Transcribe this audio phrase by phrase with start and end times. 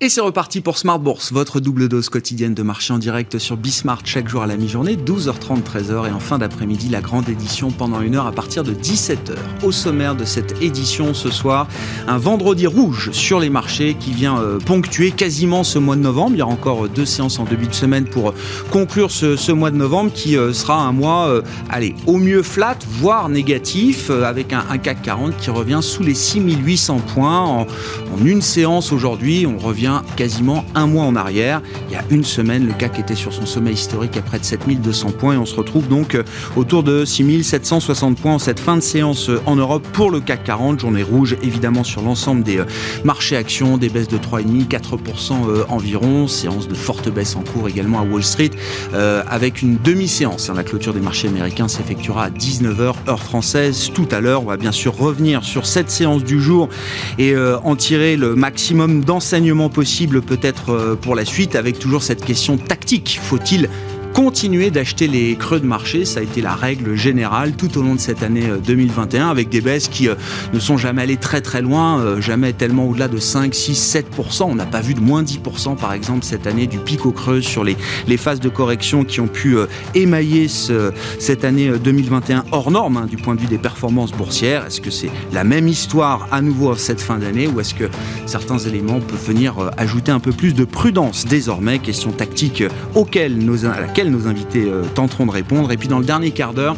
[0.00, 3.56] Et c'est reparti pour Smart Bourse, votre double dose quotidienne de marché en direct sur
[3.56, 7.72] Bismart chaque jour à la mi-journée, 12h30, 13h et en fin d'après-midi la grande édition
[7.72, 9.34] pendant une heure à partir de 17h.
[9.64, 11.66] Au sommaire de cette édition ce soir,
[12.06, 16.30] un vendredi rouge sur les marchés qui vient euh, ponctuer quasiment ce mois de novembre.
[16.34, 18.34] Il y a encore deux séances en début de semaine pour
[18.70, 22.78] conclure ce, mois de novembre qui euh, sera un mois, euh, allez, au mieux flat,
[22.88, 28.42] voire négatif, avec un, CAC 40 qui revient sous les 6800 points en, en une
[28.42, 29.44] séance aujourd'hui.
[29.44, 31.62] On revient quasiment un mois en arrière.
[31.88, 34.44] Il y a une semaine, le CAC était sur son sommet historique à près de
[34.44, 36.22] 7200 points et on se retrouve donc euh,
[36.56, 40.44] autour de 6760 points en cette fin de séance euh, en Europe pour le CAC
[40.44, 40.80] 40.
[40.80, 42.64] Journée rouge évidemment sur l'ensemble des euh,
[43.04, 46.28] marchés actions, des baisses de 3,5, 4% environ.
[46.28, 48.50] Séance de forte baisse en cours également à Wall Street
[48.92, 50.50] avec une demi-séance.
[50.50, 50.54] Hein.
[50.56, 54.42] La clôture des marchés américains s'effectuera à 19h heure française tout à l'heure.
[54.42, 56.68] On va bien sûr revenir sur cette séance du jour
[57.18, 62.24] et en tirer le maximum d'enseignements possible peut-être euh, pour la suite avec toujours cette
[62.24, 63.20] question tactique.
[63.22, 63.70] Faut-il
[64.12, 66.04] continuer d'acheter les creux de marché.
[66.04, 69.48] Ça a été la règle générale tout au long de cette année 2021 euh, avec
[69.48, 70.14] des baisses qui euh,
[70.52, 74.44] ne sont jamais allées très très loin, euh, jamais tellement au-delà de 5, 6, 7%.
[74.44, 77.40] On n'a pas vu de moins 10% par exemple cette année du pic au creux
[77.40, 79.56] sur les, les phases de correction qui ont pu
[79.94, 84.66] émailler ce, cette année 2021 hors norme hein, du point de vue des performances boursières.
[84.66, 87.88] Est-ce que c'est la même histoire à nouveau cette fin d'année ou est-ce que
[88.26, 91.78] certains éléments peuvent venir ajouter un peu plus de prudence désormais?
[91.78, 93.64] Question tactique auquel nos,
[94.04, 95.72] nos invités euh, tenteront de répondre.
[95.72, 96.76] Et puis dans le dernier quart d'heure,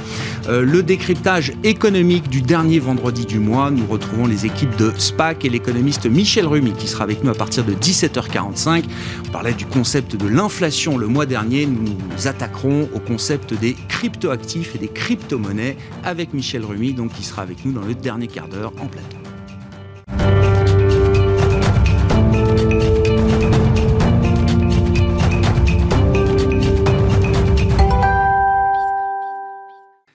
[0.49, 3.71] euh, le décryptage économique du dernier vendredi du mois.
[3.71, 7.35] Nous retrouvons les équipes de SPAC et l'économiste Michel Rumi qui sera avec nous à
[7.35, 8.85] partir de 17h45.
[9.29, 11.67] On parlait du concept de l'inflation le mois dernier.
[11.67, 17.25] Nous nous attaquerons au concept des cryptoactifs et des crypto-monnaies avec Michel Rumi, donc qui
[17.25, 19.20] sera avec nous dans le dernier quart d'heure en plateau.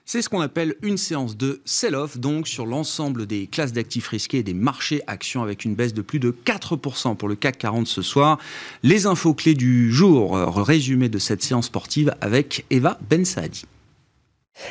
[0.08, 4.38] C'est ce qu'on appelle une séance de sell-off, donc sur l'ensemble des classes d'actifs risqués
[4.38, 7.88] et des marchés actions avec une baisse de plus de 4% pour le CAC 40
[7.88, 8.38] ce soir.
[8.84, 13.64] Les infos clés du jour, euh, résumé de cette séance sportive avec Eva Ben Saadi.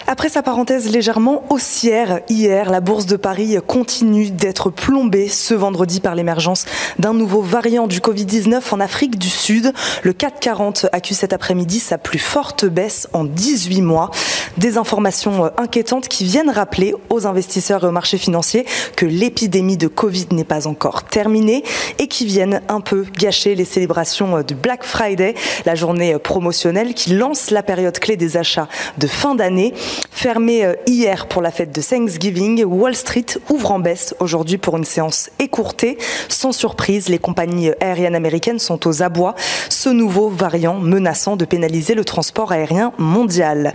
[0.08, 6.00] Après sa parenthèse légèrement haussière hier, la bourse de Paris continue d'être plombée ce vendredi
[6.00, 6.66] par l'émergence
[7.00, 9.74] d'un nouveau variant du Covid-19 en Afrique du Sud.
[10.04, 14.12] Le CAC 40 accuse cet après-midi sa plus forte baisse en 18 mois.
[14.58, 18.66] Des informations inquiétantes qui viennent rappeler aux investisseurs et aux marchés financiers
[18.96, 21.64] que l'épidémie de Covid n'est pas encore terminée
[22.00, 25.36] et qui viennent un peu gâcher les célébrations de Black Friday,
[25.66, 28.68] la journée promotionnelle qui lance la période clé des achats
[28.98, 29.74] de fin d'année.
[30.12, 34.78] Fermé euh, hier pour la fête de Thanksgiving, Wall Street ouvre en baisse aujourd'hui pour
[34.78, 35.98] une séance écourtée.
[36.30, 39.36] Sans surprise, les compagnies aériennes américaines sont aux abois,
[39.70, 43.74] ce nouveau variant menaçant de pénaliser le transport aérien mondial.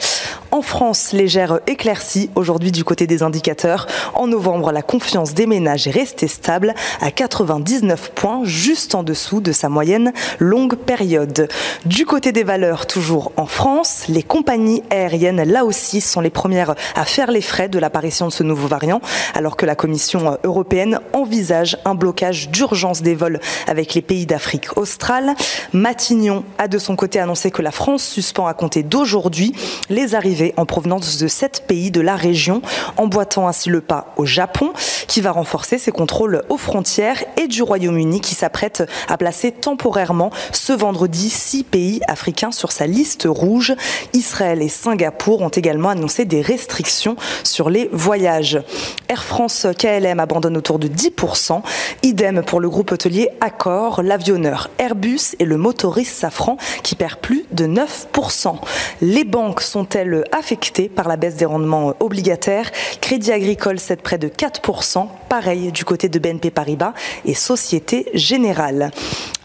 [0.51, 3.87] En France, légère éclaircie aujourd'hui du côté des indicateurs.
[4.15, 9.41] En novembre, la confiance des ménages est restée stable à 99 points, juste en dessous
[9.41, 11.49] de sa moyenne longue période.
[11.85, 16.77] Du côté des valeurs, toujours en France, les compagnies aériennes, là aussi, sont les premières
[16.95, 19.01] à faire les frais de l'apparition de ce nouveau variant,
[19.35, 24.77] alors que la Commission européenne envisage un blocage d'urgence des vols avec les pays d'Afrique
[24.77, 25.35] australe.
[25.73, 29.55] Matignon a de son côté annoncé que la France suspend à compter d'aujourd'hui
[29.89, 32.63] les arrivées en provenance de sept pays de la région,
[32.97, 34.73] emboîtant ainsi le pas au Japon,
[35.09, 40.31] qui va renforcer ses contrôles aux frontières, et du Royaume-Uni, qui s'apprête à placer temporairement
[40.53, 43.75] ce vendredi six pays africains sur sa liste rouge.
[44.13, 48.61] Israël et Singapour ont également annoncé des restrictions sur les voyages.
[49.09, 51.63] Air France KLM abandonne autour de 10%.
[52.03, 57.47] Idem pour le groupe hôtelier Accor, l'avionneur Airbus et le motoriste Safran qui perd plus
[57.53, 58.57] de 9%.
[59.01, 62.71] Les banques sont-elles affectées par la baisse des rendements obligataires?
[63.01, 65.07] Crédit Agricole cède près de 4%.
[65.29, 66.93] Pareil du côté de BNP Paribas
[67.25, 68.91] et Société Générale.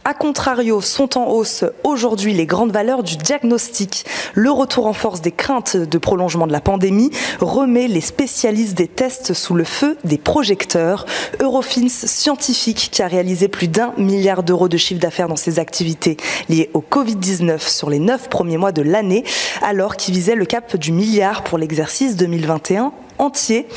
[0.07, 4.06] A contrario, sont en hausse aujourd'hui les grandes valeurs du diagnostic.
[4.36, 7.10] Le retour en force des craintes de prolongement de la pandémie
[7.42, 11.07] remet les spécialistes des tests sous le feu des projecteurs.
[11.42, 16.18] Eurofins Scientifique, qui a réalisé plus d'un milliard d'euros de chiffre d'affaires dans ses activités
[16.50, 19.24] liées au Covid-19 sur les neuf premiers mois de l'année,
[19.63, 23.67] alors qu'il visait le cap du milliard pour l'exercice 2021 entier.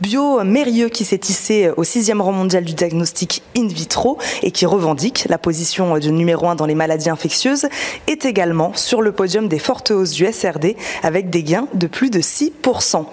[0.00, 5.26] Bio-Mérieux qui s'est hissé au sixième rang mondial du diagnostic in vitro et qui revendique
[5.28, 7.68] la position de numéro un dans les maladies infectieuses,
[8.06, 12.10] est également sur le podium des fortes hausses du SRD avec des gains de plus
[12.10, 13.04] de 6%.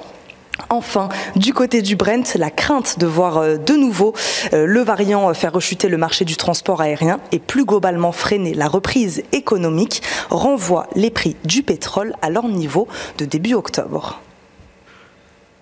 [0.70, 4.14] Enfin, du côté du Brent, la crainte de voir euh, de nouveau
[4.54, 8.68] euh, le variant faire rechuter le marché du transport aérien et plus globalement freiner la
[8.68, 12.88] reprise économique renvoie les prix du pétrole à leur niveau
[13.18, 14.20] de début octobre.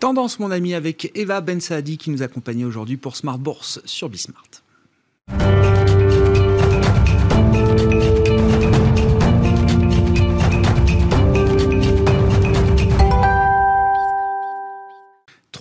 [0.06, 4.07] Tendance, mon ami, avec Eva Ben Saadi qui nous accompagne aujourd'hui pour Smart Bourse sur
[4.07, 4.64] Bismart.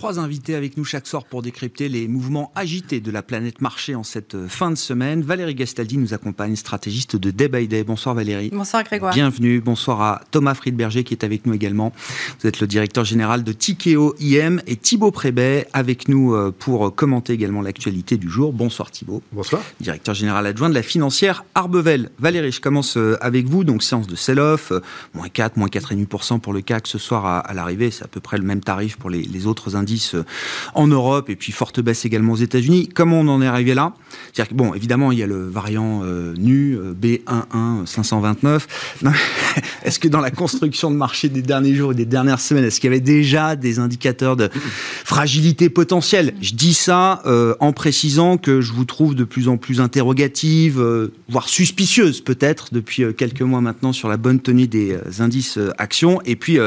[0.05, 3.95] Trois invités avec nous chaque soir pour décrypter les mouvements agités de la planète marché
[3.95, 5.23] en cette euh, fin de semaine.
[5.23, 7.83] Valérie Gastaldi nous accompagne, stratégiste de Day by Day.
[7.83, 8.51] Bonsoir Valérie.
[8.53, 9.15] Bonsoir Grégoire.
[9.15, 9.61] Bienvenue.
[9.61, 11.91] Bonsoir à Thomas Friedberger qui est avec nous également.
[12.39, 16.93] Vous êtes le directeur général de Tikeo IM et Thibaut Prébet avec nous euh, pour
[16.93, 18.53] commenter également l'actualité du jour.
[18.53, 19.23] Bonsoir Thibaut.
[19.31, 19.63] Bonsoir.
[19.79, 22.11] Directeur général adjoint de la financière Arbevel.
[22.19, 23.63] Valérie, je commence euh, avec vous.
[23.63, 24.71] Donc séance de sell-off,
[25.15, 27.89] moins 4, moins 4,5% pour le CAC ce soir à, l'arrivée.
[27.89, 30.23] C'est à peu près le même tarif pour les, les autres indices euh,
[30.73, 32.89] en Europe et puis forte baisse également aux États-Unis.
[32.93, 33.93] Comment on en est arrivé là?
[34.33, 39.01] C'est-à-dire que, bon, évidemment, il y a le variant euh, nu B11 529.
[39.83, 42.79] Est-ce que dans la construction de marché des derniers jours et des dernières semaines, est-ce
[42.79, 44.49] qu'il y avait déjà des indicateurs de
[45.03, 46.33] fragilité potentielle?
[46.41, 50.83] Je dis ça euh, en précisant que je vous trouve de plus en plus interrogative,
[51.29, 56.19] voire suspicieuse peut-être depuis quelques mois maintenant sur la bonne tenue des indices actions.
[56.25, 56.57] Et puis,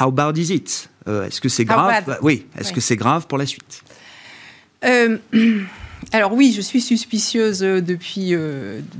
[0.00, 2.46] how bad is it euh, est-ce que c'est grave Oui.
[2.58, 3.82] Est-ce que c'est grave pour la suite
[4.84, 5.18] euh,
[6.12, 8.34] alors oui, je suis suspicieuse euh, depuis,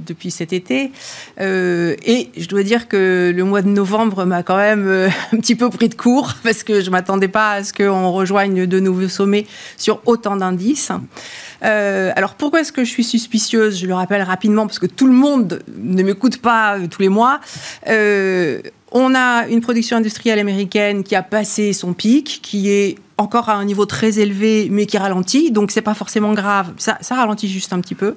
[0.06, 0.92] depuis cet été.
[1.38, 4.88] et je dois dire que le mois de novembre m'a quand même
[5.32, 8.10] un petit peu pris de court parce que je ne m'attendais pas à ce qu'on
[8.12, 9.46] rejoigne de nouveaux sommets
[9.76, 10.92] sur autant d'indices.
[11.62, 13.78] alors pourquoi est-ce que je suis suspicieuse?
[13.78, 17.40] Je le rappelle rapidement parce que tout le monde ne m'écoute pas tous les mois.
[18.92, 23.54] On a une production industrielle américaine qui a passé son pic, qui est encore à
[23.54, 25.50] un niveau très élevé, mais qui ralentit.
[25.50, 26.72] Donc, c'est pas forcément grave.
[26.78, 28.14] Ça, ralentit juste un petit peu.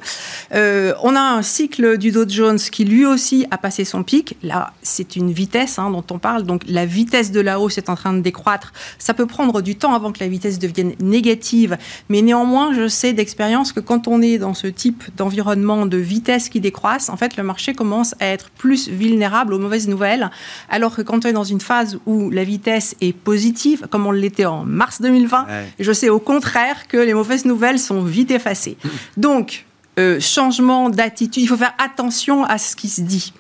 [0.53, 4.38] Euh, on a un cycle du Dow Jones qui lui aussi a passé son pic.
[4.41, 6.44] Là, c'est une vitesse hein, dont on parle.
[6.44, 8.71] Donc, la vitesse de la hausse est en train de décroître.
[8.97, 11.77] Ça peut prendre du temps avant que la vitesse devienne négative.
[12.09, 16.50] Mais néanmoins, je sais d'expérience que quand on est dans ce type d'environnement de vitesse
[16.50, 20.31] qui décroisse, en fait, le marché commence à être plus vulnérable aux mauvaises nouvelles.
[20.69, 24.11] Alors que quand on est dans une phase où la vitesse est positive, comme on
[24.11, 25.47] l'était en mars 2020.
[25.79, 28.77] Et je sais au contraire que les mauvaises nouvelles sont vite effacées.
[29.17, 29.65] Donc,
[29.99, 33.33] euh, changement d'attitude, il faut faire attention à ce qui se dit.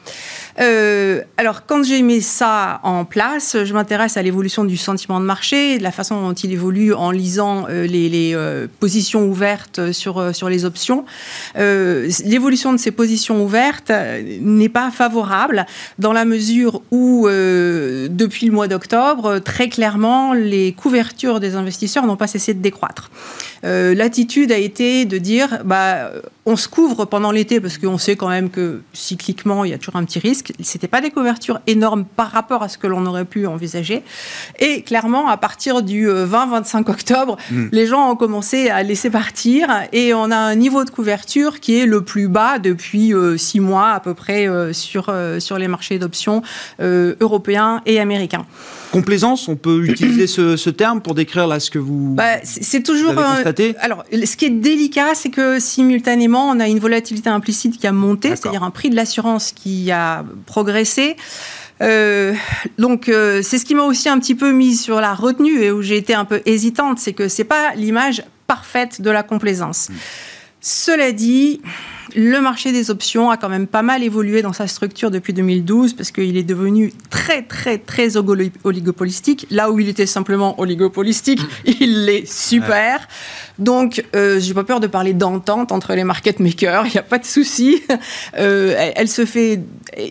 [0.59, 5.25] Euh, alors, quand j'ai mis ça en place, je m'intéresse à l'évolution du sentiment de
[5.25, 10.35] marché, de la façon dont il évolue en lisant euh, les, euh, positions ouvertes sur,
[10.35, 11.05] sur les options.
[11.55, 13.91] l'évolution de ces positions ouvertes
[14.41, 15.65] n'est pas favorable
[15.99, 22.17] dans la mesure où, depuis le mois d'octobre, très clairement, les couvertures des investisseurs n'ont
[22.17, 23.09] pas cessé de décroître.
[23.63, 26.11] L'attitude a été de dire, bah,
[26.45, 29.77] on se couvre pendant l'été parce qu'on sait quand même que cycliquement, il y a
[29.77, 30.42] toujours un petit risque.
[30.61, 34.03] C'était pas des couvertures énormes par rapport à ce que l'on aurait pu envisager.
[34.59, 37.67] Et clairement, à partir du 20-25 euh, octobre, hmm.
[37.71, 41.79] les gens ont commencé à laisser partir et on a un niveau de couverture qui
[41.79, 45.67] est le plus bas depuis euh, six mois à peu près euh, sur, sur les
[45.67, 46.41] marchés d'options
[46.79, 48.45] européens et américains.
[48.93, 52.13] Complaisance, on peut utiliser ce, terme pour décrire là ce que vous.
[52.13, 53.15] Bah, c'est toujours.
[53.15, 57.87] constaté alors, ce qui est délicat, c'est que simultanément, on a une volatilité implicite qui
[57.87, 61.15] a monté, c'est-à-dire un prix de l'assurance qui a progressé.
[61.81, 62.33] Euh,
[62.77, 65.71] donc euh, c'est ce qui m'a aussi un petit peu mise sur la retenue et
[65.71, 69.89] où j'ai été un peu hésitante, c'est que c'est pas l'image parfaite de la complaisance.
[69.89, 69.95] Hmm.
[70.61, 71.61] Cela dit,
[72.15, 75.93] le marché des options a quand même pas mal évolué dans sa structure depuis 2012
[75.93, 79.47] parce qu'il est devenu très très très oligopolistique.
[79.49, 83.07] Là où il était simplement oligopolistique, il est super.
[83.59, 86.85] Donc, euh, j'ai pas peur de parler d'entente entre les market makers.
[86.87, 87.81] Il n'y a pas de souci.
[88.37, 89.61] Euh, elle, se fait.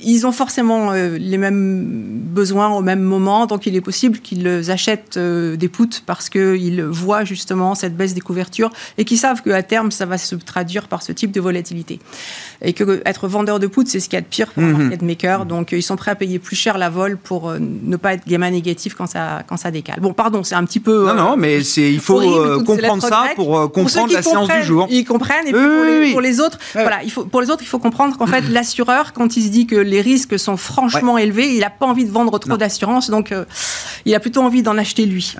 [0.04, 4.70] Ils ont forcément euh, les mêmes besoins au même moment, donc il est possible qu'ils
[4.70, 9.42] achètent euh, des puts parce qu'ils voient justement cette baisse des couvertures et qu'ils savent
[9.42, 11.98] qu'à terme ça va se traduire par ce type de volatilité.
[12.62, 14.66] Et que être vendeur de puts, c'est ce qu'il y a de pire pour un
[14.66, 14.82] mhm.
[14.82, 15.46] market maker.
[15.46, 18.50] Donc, ils sont prêts à payer plus cher la vol pour ne pas être gamma
[18.50, 19.98] négatif quand ça quand ça décale.
[20.00, 21.06] Bon, pardon, c'est un petit peu.
[21.06, 22.20] Non, non, mais c'est il faut
[22.64, 24.86] comprendre ça pour euh, comprendre la séance du jour.
[24.90, 25.46] Ils comprennent.
[25.46, 28.26] Et puis pour, les, autres, voilà, il faut, pour les autres, il faut comprendre qu'en
[28.26, 31.86] fait, l'assureur, quand il se dit que les risques sont franchement élevés, il n'a pas
[31.86, 33.10] envie de vendre trop d'assurance.
[33.10, 33.44] Donc, euh,
[34.04, 35.34] Il a plutôt envie d'en acheter lui.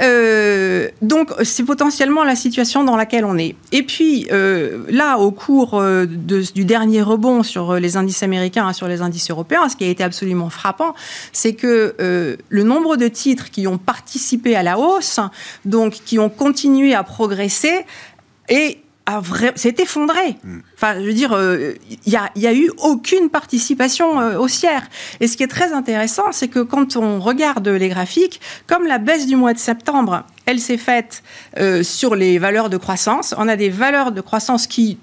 [0.00, 3.56] Euh, donc, c'est potentiellement la situation dans laquelle on est.
[3.72, 8.72] Et puis, euh, là, au cours de, du dernier rebond sur les indices américains, hein,
[8.72, 10.94] sur les indices européens, ce qui a été absolument frappant,
[11.32, 11.94] c'est que
[12.48, 15.20] le nombre de titres qui ont participé à la hausse,
[15.64, 17.02] donc qui ont continué à
[18.48, 18.78] et
[19.56, 20.36] s'est effondré.
[20.44, 20.58] Mm.
[20.74, 21.36] Enfin, je veux dire,
[22.06, 24.88] il n'y a, eu aucune participation haussière.
[25.20, 28.98] Et ce qui est très intéressant, c'est que quand on regarde les graphiques, comme la
[28.98, 31.22] baisse du mois de septembre, elle s'est faite
[31.82, 33.34] sur les valeurs de croissance.
[33.36, 34.98] On a des valeurs de croissance qui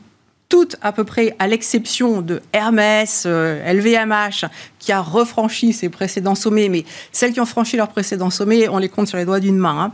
[0.49, 4.47] toutes à peu près, à l'exception de Hermès, LVMH, euh,
[4.79, 8.77] qui a refranchi ses précédents sommets, mais celles qui ont franchi leurs précédents sommets, on
[8.77, 9.83] les compte sur les doigts d'une main.
[9.85, 9.91] Hein.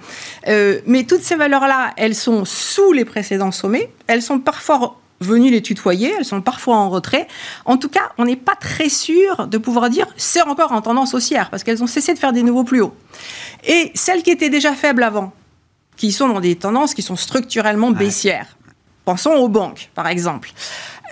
[0.48, 5.52] Euh, mais toutes ces valeurs-là, elles sont sous les précédents sommets, elles sont parfois venues
[5.52, 7.28] les tutoyer, elles sont parfois en retrait.
[7.66, 11.14] En tout cas, on n'est pas très sûr de pouvoir dire c'est encore en tendance
[11.14, 12.94] haussière, parce qu'elles ont cessé de faire des nouveaux plus hauts.
[13.66, 15.34] Et celles qui étaient déjà faibles avant,
[15.96, 18.58] qui sont dans des tendances qui sont structurellement baissières,
[19.06, 20.52] Pensons aux banques, par exemple.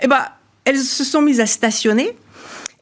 [0.02, 0.24] Eh ben,
[0.64, 2.16] elles se sont mises à stationner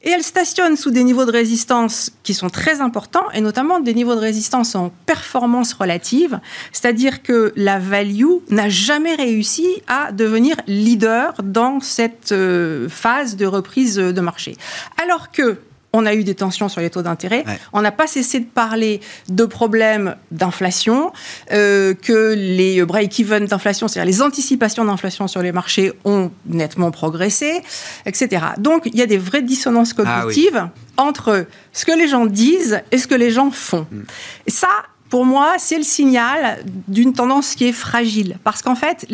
[0.03, 3.93] et elles stationnent sous des niveaux de résistance qui sont très importants, et notamment des
[3.93, 6.39] niveaux de résistance en performance relative,
[6.71, 13.45] c'est-à-dire que la value n'a jamais réussi à devenir leader dans cette euh, phase de
[13.45, 14.57] reprise de marché.
[15.03, 15.59] Alors que
[15.93, 17.43] on a eu des tensions sur les taux d'intérêt.
[17.73, 21.11] On n'a pas cessé de parler de problèmes d'inflation,
[21.51, 27.61] euh, que les break-even d'inflation, c'est-à-dire les anticipations d'inflation sur les marchés, ont nettement progressé,
[28.05, 28.45] etc.
[28.57, 32.81] Donc il y a des vraies dissonances ah cognitives entre ce que les gens disent
[32.91, 33.87] et ce que les gens font.
[33.91, 34.01] Mm.
[34.47, 34.69] Et ça,
[35.09, 38.37] pour moi, c'est le signal d'une tendance qui est fragile.
[38.43, 39.05] Parce qu'en fait,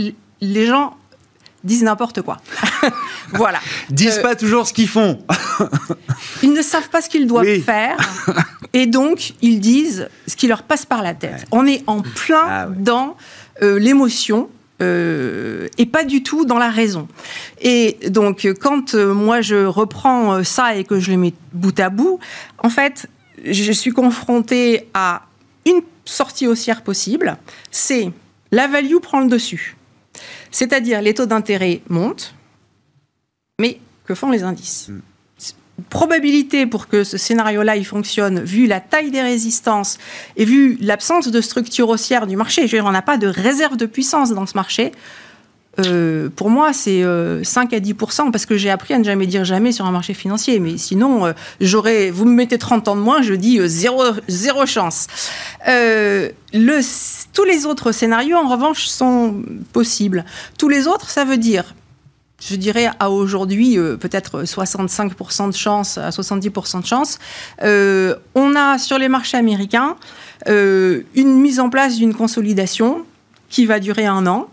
[0.42, 0.96] les gens
[1.68, 2.38] disent n'importe quoi.
[3.34, 3.60] voilà.
[3.92, 5.20] Disent euh, pas toujours ce qu'ils font.
[6.44, 7.98] ils ne savent pas ce qu'ils doivent faire.
[8.74, 11.46] Et donc, ils disent ce qui leur passe par la tête.
[11.52, 13.16] On est en plein ah dans
[13.62, 14.50] euh, l'émotion.
[14.80, 17.08] Euh, et pas du tout dans la raison.
[17.60, 22.20] Et donc, quand moi je reprends ça et que je le mets bout à bout,
[22.60, 23.08] en fait,
[23.44, 25.24] je suis confrontée à
[25.66, 27.38] une sortie haussière possible.
[27.72, 28.12] C'est
[28.52, 29.77] la value prend le dessus.
[30.52, 32.34] C'est-à-dire les taux d'intérêt montent,
[33.60, 35.02] mais que font les indices hmm.
[35.92, 40.00] Probabilité pour que ce scénario-là il fonctionne, vu la taille des résistances
[40.36, 43.28] et vu l'absence de structure haussière du marché, je veux dire, on n'a pas de
[43.28, 44.92] réserve de puissance dans ce marché.
[45.80, 49.28] Euh, pour moi, c'est 5 euh, à 10% parce que j'ai appris à ne jamais
[49.28, 50.60] dire jamais sur un marché financier.
[50.60, 54.04] Mais sinon, euh, j'aurais, vous me mettez 30 ans de moins, je dis zéro,
[54.66, 55.08] chance.
[57.34, 59.44] Tous les autres scénarios, en revanche, sont
[59.74, 60.26] possibles.
[60.58, 61.76] Tous les autres, ça veut dire
[62.40, 67.18] je dirais à aujourd'hui peut-être 65% de chance à 70% de chance.
[67.64, 69.96] on a sur les marchés américains
[70.46, 73.06] une mise en place d'une consolidation
[73.50, 74.50] qui va durer un an.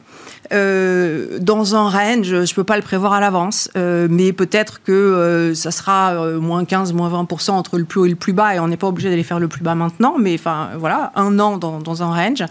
[0.53, 4.83] Euh, dans un range, je ne peux pas le prévoir à l'avance, euh, mais peut-être
[4.83, 8.33] que euh, ça sera moins 15, moins 20% entre le plus haut et le plus
[8.33, 11.13] bas, et on n'est pas obligé d'aller faire le plus bas maintenant, mais enfin voilà,
[11.17, 12.45] un an dans, dans, un range.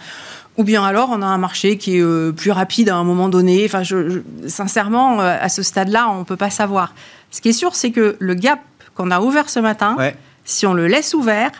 [0.57, 3.63] Ou bien alors on a un marché qui est plus rapide à un moment donné.
[3.65, 6.93] Enfin, je, sincèrement, à ce stade-là, on ne peut pas savoir.
[7.31, 8.59] Ce qui est sûr, c'est que le gap
[8.93, 9.97] qu'on a ouvert ce matin,
[10.45, 11.51] si on le laisse ouvert,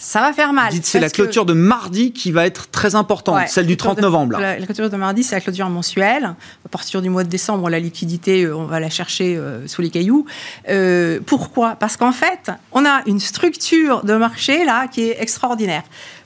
[0.00, 0.70] ça va faire mal.
[0.70, 4.38] Dites, c'est la clôture de mardi qui va être très importante, celle du 30 novembre.
[4.38, 6.36] La, clôture de mardi, c'est la clôture mensuelle.
[6.64, 9.82] À partir du mois de décembre, la liquidité, euh, on va la chercher euh, sous
[9.82, 10.24] les cailloux.
[10.68, 11.74] Euh, pourquoi?
[11.74, 15.82] Parce qu'en fait, on a une structure de marché là qui est extraordinaire.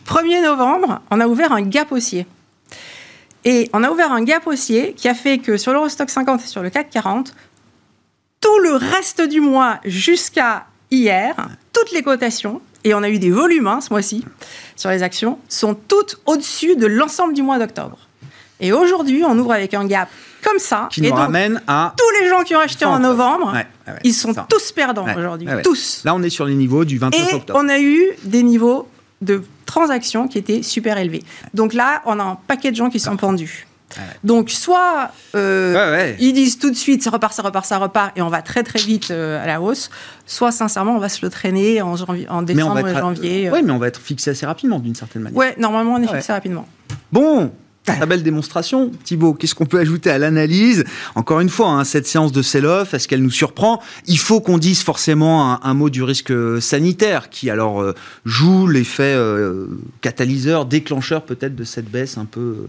[0.07, 2.27] 1er novembre, on a ouvert un gap haussier.
[3.47, 6.47] Et on a ouvert un gap haussier qui a fait que sur l'Eurostock 50 et
[6.47, 7.35] sur le CAC 40,
[8.41, 11.35] tout le reste du mois jusqu'à hier,
[11.73, 14.25] toutes les cotations et on a eu des volumes hein, ce mois-ci
[14.77, 17.99] sur les actions, sont toutes au-dessus de l'ensemble du mois d'octobre.
[18.61, 20.09] Et aujourd'hui, on ouvre avec un gap
[20.43, 20.89] comme ça.
[20.91, 21.95] Qui nous ramène à.
[21.97, 23.55] Tous les gens qui ont acheté en novembre,
[24.05, 25.49] ils sont tous perdants aujourd'hui.
[25.63, 26.03] tous.
[26.05, 28.89] Là, on est sur les niveaux du 29 et On a eu des niveaux
[29.21, 31.23] de transactions qui étaient super élevés.
[31.55, 33.67] Donc là, on a un paquet de gens qui sont pendus.
[34.25, 38.23] Donc, soit euh, ils disent tout de suite ça repart, ça repart, ça repart, et
[38.23, 39.91] on va très très vite euh, à la hausse,
[40.27, 41.95] soit sincèrement on va se le traîner en,
[42.29, 43.49] en décembre et janvier.
[43.49, 43.53] Euh.
[43.53, 45.39] Oui, mais on va être fixé assez rapidement d'une certaine manière.
[45.39, 46.67] Oui, normalement on est fixé rapidement.
[47.11, 47.53] Bon,
[47.85, 48.93] Très belle démonstration.
[49.03, 50.85] Thibault, qu'est-ce qu'on peut ajouter à l'analyse?
[51.17, 53.83] Encore une fois, hein, cette séance de sell-off, est-ce qu'elle nous surprend?
[54.07, 57.85] Il faut qu'on dise forcément un, mot du risque sanitaire qui alors
[58.25, 59.19] joue l'effet
[60.01, 62.69] catalyseur, déclencheur peut-être de cette baisse un peu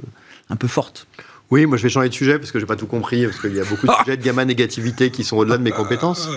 [0.49, 1.07] un peu forte.
[1.53, 3.53] Oui, moi je vais changer de sujet parce que j'ai pas tout compris, parce qu'il
[3.53, 6.27] y a beaucoup de sujets de gamma négativité qui sont au-delà de mes compétences.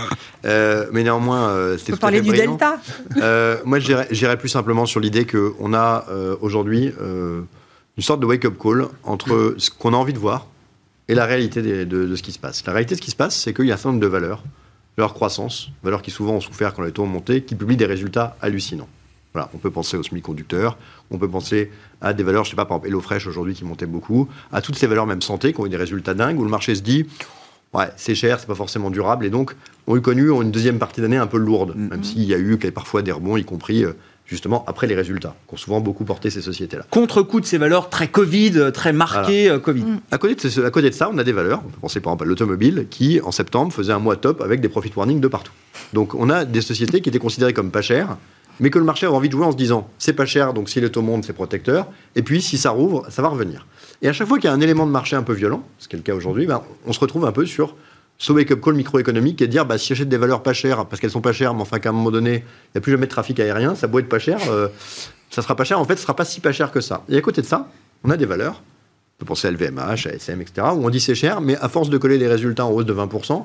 [0.44, 1.92] Euh, mais néanmoins, euh, c'était.
[1.92, 2.78] Faut parler du delta.
[3.16, 8.54] Euh, moi, j'irais plus simplement sur l'idée qu'on a euh, aujourd'hui une sorte de wake-up
[8.62, 10.48] call entre ce qu'on a envie de voir
[11.08, 12.66] et la réalité de, de, ce qui se passe.
[12.66, 14.06] La réalité de ce qui se passe, c'est qu'il y a un certain nombre de
[14.06, 14.42] valeurs,
[14.98, 17.86] leur croissance, valeurs qui souvent ont souffert quand les taux ont monté, qui publient des
[17.86, 18.88] résultats hallucinants
[19.54, 20.76] on peut penser aux semi-conducteurs,
[21.10, 23.86] on peut penser à des valeurs, je sais pas, par exemple, HelloFresh aujourd'hui qui montait
[23.86, 26.50] beaucoup, à toutes ces valeurs même santé qui ont eu des résultats dingues, où le
[26.50, 27.06] marché se dit,
[27.74, 29.54] ouais, c'est cher, c'est pas forcément durable, et donc
[29.86, 31.90] on eu connu une deuxième partie d'année un peu lourde, mm-hmm.
[31.90, 33.92] même s'il y a eu parfois des rebonds, y compris euh,
[34.26, 36.84] justement après les résultats, qui ont souvent beaucoup porté ces sociétés-là.
[36.90, 39.82] Contre-coup de ces valeurs très Covid, très marquées euh, Covid.
[39.82, 40.00] Mm.
[40.10, 42.12] À, côté de, à côté de ça, on a des valeurs, on peut penser par
[42.12, 45.28] exemple à l'automobile, qui en septembre faisait un mois top avec des profit warnings de
[45.28, 45.52] partout.
[45.92, 48.16] Donc on a des sociétés qui étaient considérées comme pas chères,
[48.60, 50.68] mais que le marché a envie de jouer en se disant c'est pas cher, donc
[50.68, 53.66] si le taux monte, c'est protecteur, et puis si ça rouvre, ça va revenir.
[54.02, 55.88] Et à chaque fois qu'il y a un élément de marché un peu violent, ce
[55.88, 57.74] qui est le cas aujourd'hui, ben, on se retrouve un peu sur
[58.18, 61.10] ce wake-up call microéconomique et dire bah, si j'achète des valeurs pas chères, parce qu'elles
[61.10, 63.10] sont pas chères, mais enfin qu'à un moment donné, il n'y a plus jamais de
[63.10, 64.68] trafic aérien, ça doit être pas cher, euh,
[65.30, 67.04] ça sera pas cher, en fait, ce sera pas si pas cher que ça.
[67.08, 67.68] Et à côté de ça,
[68.04, 68.62] on a des valeurs,
[69.16, 71.68] on peut penser à LVMH, à SM, etc., où on dit c'est cher, mais à
[71.68, 73.44] force de coller les résultats en hausse de 20%,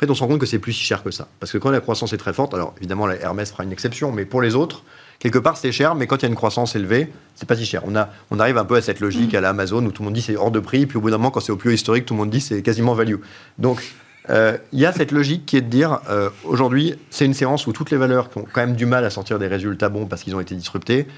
[0.00, 1.28] en fait, on se rend compte que c'est plus si cher que ça.
[1.40, 4.12] Parce que quand la croissance est très forte, alors évidemment, la Hermès fera une exception,
[4.12, 4.82] mais pour les autres,
[5.18, 7.66] quelque part, c'est cher, mais quand il y a une croissance élevée, c'est pas si
[7.66, 7.82] cher.
[7.84, 10.06] On, a, on arrive un peu à cette logique à la Amazon où tout le
[10.06, 11.68] monde dit c'est hors de prix, puis au bout d'un moment, quand c'est au plus
[11.68, 13.16] haut historique, tout le monde dit c'est quasiment value.
[13.58, 13.92] Donc,
[14.30, 17.66] euh, il y a cette logique qui est de dire euh, aujourd'hui, c'est une séance
[17.66, 20.06] où toutes les valeurs qui ont quand même du mal à sortir des résultats bons
[20.06, 21.08] parce qu'ils ont été disruptés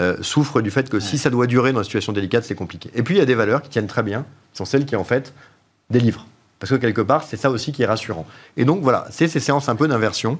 [0.00, 2.90] euh, souffrent du fait que si ça doit durer dans une situation délicate, c'est compliqué.
[2.96, 4.96] Et puis il y a des valeurs qui tiennent très bien, qui sont celles qui
[4.96, 5.32] en fait
[5.88, 6.26] délivrent.
[6.64, 8.24] Parce que quelque part, c'est ça aussi qui est rassurant.
[8.56, 10.38] Et donc voilà, c'est ces séances un peu d'inversion.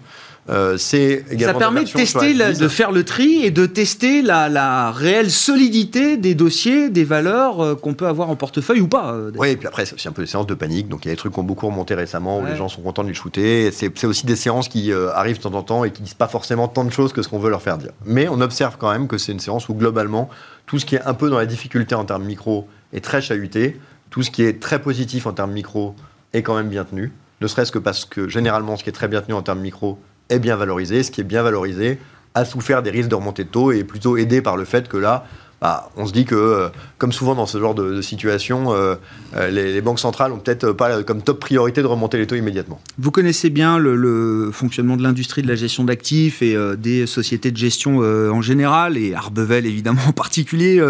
[0.49, 5.31] Euh, c'est ça permet de tester, de faire le tri et de tester la, réelle
[5.31, 9.13] solidité des dossiers, des valeurs euh, qu'on peut avoir en portefeuille ou pas.
[9.13, 10.89] Euh, oui, et puis après, c'est aussi un peu des séances de panique.
[10.89, 12.81] Donc il y a des trucs qui ont beaucoup remonté récemment où les gens sont
[12.81, 13.71] contents de les shooter.
[13.71, 16.69] C'est aussi des séances qui arrivent de temps en temps et qui disent pas forcément
[16.69, 17.93] tant de choses que ce qu'on veut leur faire dire.
[18.07, 20.31] Mais on observe quand même que c'est une séance où globalement,
[20.65, 23.79] tout ce qui est un peu dans la difficulté en termes micro est très chahuté.
[24.15, 25.97] Tout ce qui est très positif en termes micro
[26.35, 27.13] est quand même bien tenu.
[27.41, 29.99] Ne serait-ce que parce que généralement, ce qui est très bien tenu en termes micro
[30.29, 31.03] est bien valorisé.
[31.03, 31.99] Ce qui est bien valorisé
[32.35, 34.89] a souffert des risques de remontée de taux et est plutôt aidé par le fait
[34.89, 35.25] que là,
[35.65, 36.69] bah, on se dit que, euh,
[36.99, 38.97] comme souvent dans ce genre de, situation, euh,
[39.35, 42.81] euh, les, banques centrales ont peut-être pas comme top priorité de remonter les taux immédiatement.
[42.99, 47.57] Vous connaissez bien le, fonctionnement de l'industrie de la gestion d'actifs et des sociétés de
[47.57, 50.85] gestion en général, et Arbevel évidemment en particulier,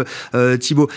[0.59, 0.89] Thibault.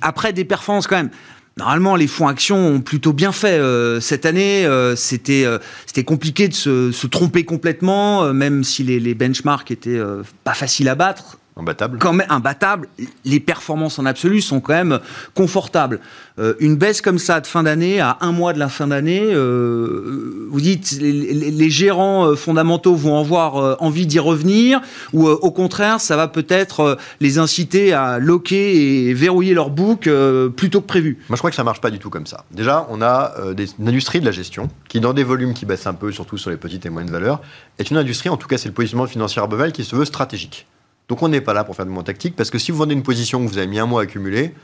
[0.00, 1.10] après des performances quand même
[1.58, 4.66] Normalement, les fonds actions ont plutôt bien fait euh, cette année.
[4.66, 9.70] Euh, c'était euh, c'était compliqué de se, se tromper complètement, même si les, les benchmarks
[9.70, 10.00] étaient
[10.44, 11.38] pas faciles à battre.
[11.58, 11.96] Imbattable.
[11.98, 12.86] Quand même imbattable.
[13.24, 15.00] Les performances en absolu sont quand même
[15.34, 16.00] confortables.
[16.38, 19.22] Euh, une baisse comme ça de fin d'année, à un mois de la fin d'année,
[19.24, 24.82] euh, vous dites les, gérants euh, fondamentaux vont avoir envie d'y revenir,
[25.14, 30.10] ou au contraire, ça va peut-être les inciter à loquer et verrouiller leur book
[30.56, 31.16] plutôt que prévu.
[31.30, 32.44] Moi, je crois que ça marche pas du tout comme ça.
[32.50, 35.86] Déjà, on a des, une industrie de la gestion qui, dans des volumes qui baissent
[35.86, 37.40] un peu, surtout sur les petites et moyennes valeurs,
[37.78, 40.66] est une industrie, en tout cas, c'est le positionnement financier Bevel qui se veut stratégique.
[41.08, 42.94] Donc on n'est pas là pour faire du mouvement tactique, parce que si vous vendez
[42.94, 44.54] une position que vous avez mis un mois à accumuler,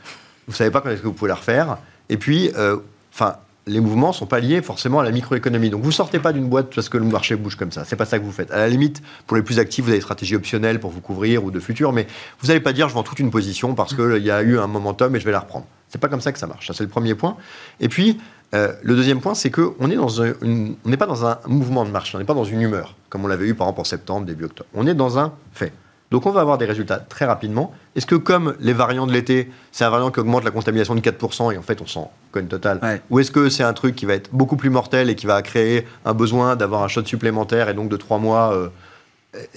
[0.47, 1.77] vous ne savez pas quand est-ce que vous pouvez la refaire.
[2.09, 2.77] Et puis, euh,
[3.13, 5.69] enfin, les mouvements ne sont pas liés forcément à la microéconomie.
[5.69, 7.85] Donc vous sortez pas d'une boîte parce que le marché bouge comme ça.
[7.85, 8.51] C'est pas ça que vous faites.
[8.51, 11.45] À la limite, pour les plus actifs, vous avez des stratégies optionnelles pour vous couvrir
[11.45, 12.07] ou de futur, mais
[12.41, 14.67] vous n'allez pas dire je vends toute une position parce qu'il y a eu un
[14.67, 15.65] momentum et je vais la reprendre.
[15.87, 16.67] C'est pas comme ça que ça marche.
[16.67, 17.37] Ça, c'est le premier point.
[17.79, 18.19] Et puis,
[18.53, 22.15] euh, le deuxième point, c'est qu'on n'est on n'est pas dans un mouvement de marché,
[22.15, 24.45] on n'est pas dans une humeur, comme on l'avait eu par exemple en septembre, début
[24.45, 24.69] octobre.
[24.73, 25.71] On est dans un fait.
[26.13, 27.73] Donc on va avoir des résultats très rapidement.
[27.95, 31.01] Est-ce que comme les variants de l'été, c'est un variant qui augmente la contamination de
[31.01, 34.05] 4% et en fait on s'en cogne total Ou est-ce que c'est un truc qui
[34.05, 37.67] va être beaucoup plus mortel et qui va créer un besoin d'avoir un shot supplémentaire
[37.67, 38.69] et donc de 3 mois euh,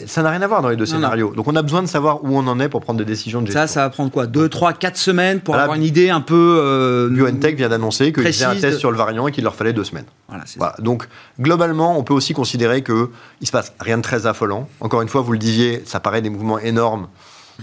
[0.07, 1.35] ça n'a rien à voir dans les deux scénarios.
[1.35, 3.47] Donc on a besoin de savoir où on en est pour prendre des décisions de
[3.47, 3.61] gestion.
[3.61, 4.27] Ça, ça va prendre quoi?
[4.27, 6.61] 2, 3, 4 semaines pour avoir une idée un peu.
[6.63, 9.75] Euh, BioNTech vient d'annoncer qu'il faisait un test sur le variant et qu'il leur fallait
[9.75, 10.07] deux semaines.
[10.29, 11.09] Voilà, Donc
[11.41, 13.07] globalement, on peut aussi considérer qu'il
[13.43, 14.69] se passe rien de très affolant.
[14.81, 17.09] Encore une fois, vous le disiez, ça paraît des mouvements énormes.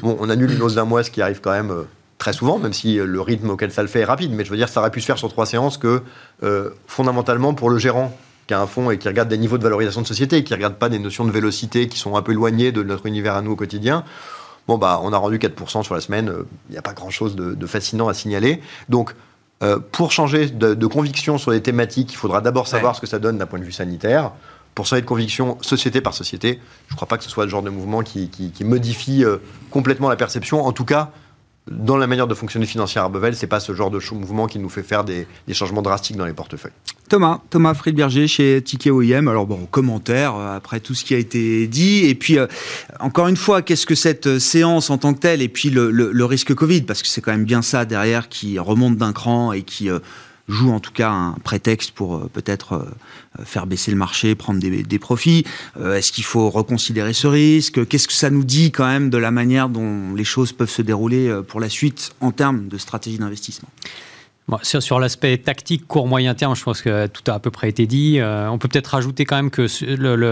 [0.02, 1.71] Bon, on annule une hausse d'un mois, ce qui arrive quand même.
[1.71, 1.84] Euh,
[2.19, 4.56] très souvent, même si le rythme auquel ça le fait est rapide, mais je veux
[4.56, 6.04] dire, ça aurait pu se faire sur trois séances que,
[6.43, 9.63] euh, fondamentalement, pour le gérant qui a un fonds et qui regarde des niveaux de
[9.63, 12.21] valorisation de société et qui ne regarde pas des notions de vélocité qui sont un
[12.21, 14.03] peu éloignées de notre univers à nous au quotidien,
[14.67, 16.25] bon, bah, on a rendu 4% sur la semaine.
[16.25, 18.62] Il euh, n'y a pas grand-chose de, fascinant à signaler.
[18.89, 19.15] Donc,
[19.62, 23.19] euh, pour changer de, conviction sur les thématiques, il faudra d'abord savoir ce que ça
[23.19, 24.32] donne d'un point de vue sanitaire.
[24.75, 27.49] Pour changer de conviction société par société, je ne crois pas que ce soit le
[27.49, 28.29] genre de mouvement qui,
[28.62, 29.38] modifie euh,
[29.69, 30.65] complètement la perception.
[30.65, 31.12] En tout cas,
[31.69, 34.60] dans la manière de fonctionner financière à Bevel, c'est pas ce genre de mouvement qui
[34.60, 36.73] nous fait faire des, changements drastiques dans les portefeuilles.
[37.10, 39.28] Thomas, Thomas Friedberger chez Ticket OIM.
[39.28, 42.06] Alors bon, commentaire euh, après tout ce qui a été dit.
[42.06, 42.47] Et puis, euh,
[42.99, 46.26] encore une fois, qu'est-ce que cette euh, séance en tant que telle Et puis le,
[46.26, 49.62] risque Covid, parce que c'est quand même bien ça derrière qui remonte d'un cran et
[49.62, 49.89] qui
[50.47, 54.60] joue en tout cas un prétexte pour euh, peut-être euh, faire baisser le marché, prendre
[54.60, 55.45] des, profits.
[55.79, 57.88] Euh, est-ce qu'il faut reconsidérer ce risque?
[57.88, 60.82] Qu'est-ce que ça nous dit quand même de la manière dont les choses peuvent se
[60.82, 63.69] dérouler pour la suite en termes de stratégie d'investissement?
[64.62, 68.19] Sur, l'aspect tactique court-moyen terme, je pense que tout a à peu près été dit.
[68.19, 69.67] Euh, on peut peut-être rajouter quand même que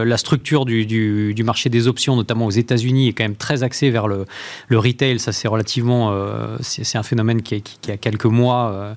[0.03, 4.07] la structure du, marché des options, notamment aux États-Unis, est quand même très axée vers
[4.07, 4.25] le,
[4.69, 5.19] retail.
[5.19, 8.95] Ça, c'est relativement, euh, c'est un phénomène qui, a quelques mois,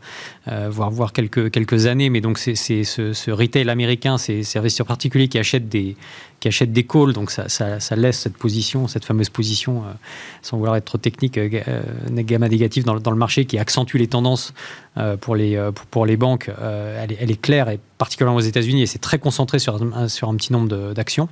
[0.48, 2.10] euh, voire, quelques, années.
[2.10, 5.96] Mais donc, c'est ce, retail américain, ces investisseurs particuliers qui achètent des,
[6.44, 9.92] qui achètent des calls, donc ça, laisse cette position, cette fameuse position, euh,
[10.42, 14.08] sans vouloir être trop technique, euh, euh gamma négative dans, le marché, qui accentue les
[14.08, 14.52] tendances
[15.22, 15.56] pour, les,
[16.18, 20.52] banques, elle est, claire, et particulièrement aux États-Unis, et c'est très concentré sur un petit
[20.52, 21.30] nombre d'actions.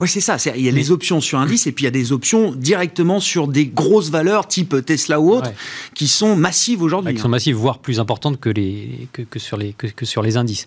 [0.00, 0.36] Oui, c'est ça.
[0.56, 3.20] Il y a les options sur indice et puis il y a des options directement
[3.20, 5.52] sur des grosses valeurs type Tesla ou autres
[5.94, 7.14] qui sont massives aujourd'hui.
[7.14, 7.30] Qui sont hein.
[7.30, 10.66] massives, voire plus importantes que, les, que, sur, les, que, sur les indices.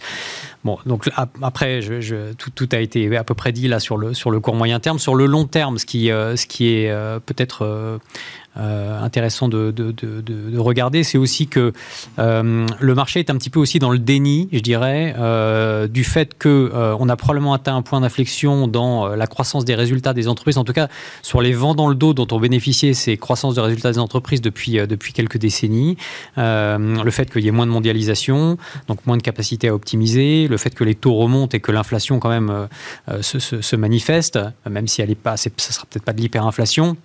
[0.63, 1.09] Bon, donc
[1.41, 4.39] après, je, tout, tout, a été à peu près dit là sur le, sur le
[4.39, 4.97] court moyen terme.
[4.97, 7.97] Sur le long terme, ce qui, euh, ce qui est euh, peut-être euh,
[8.59, 11.73] euh, intéressant de, de, de, regarder, c'est aussi que
[12.17, 16.03] euh, le marché est un petit peu aussi dans le déni, je dirais, euh, du
[16.03, 20.27] fait que on a probablement atteint un point d'inflexion dans la croissance des résultats des
[20.27, 20.87] entreprises, en tout cas
[21.21, 24.41] sur les vents dans le dos dont ont bénéficié ces croissances de résultats des entreprises
[24.41, 25.97] depuis, depuis quelques décennies,
[26.37, 30.57] le fait qu'il y ait moins de mondialisation, donc moins de capacité à optimiser, le
[30.57, 32.67] fait que les taux remontent et que l'inflation quand même
[33.21, 34.39] se, se, manifeste,
[34.69, 36.97] même si elle est pas, ça sera peut-être pas de l'hyperinflation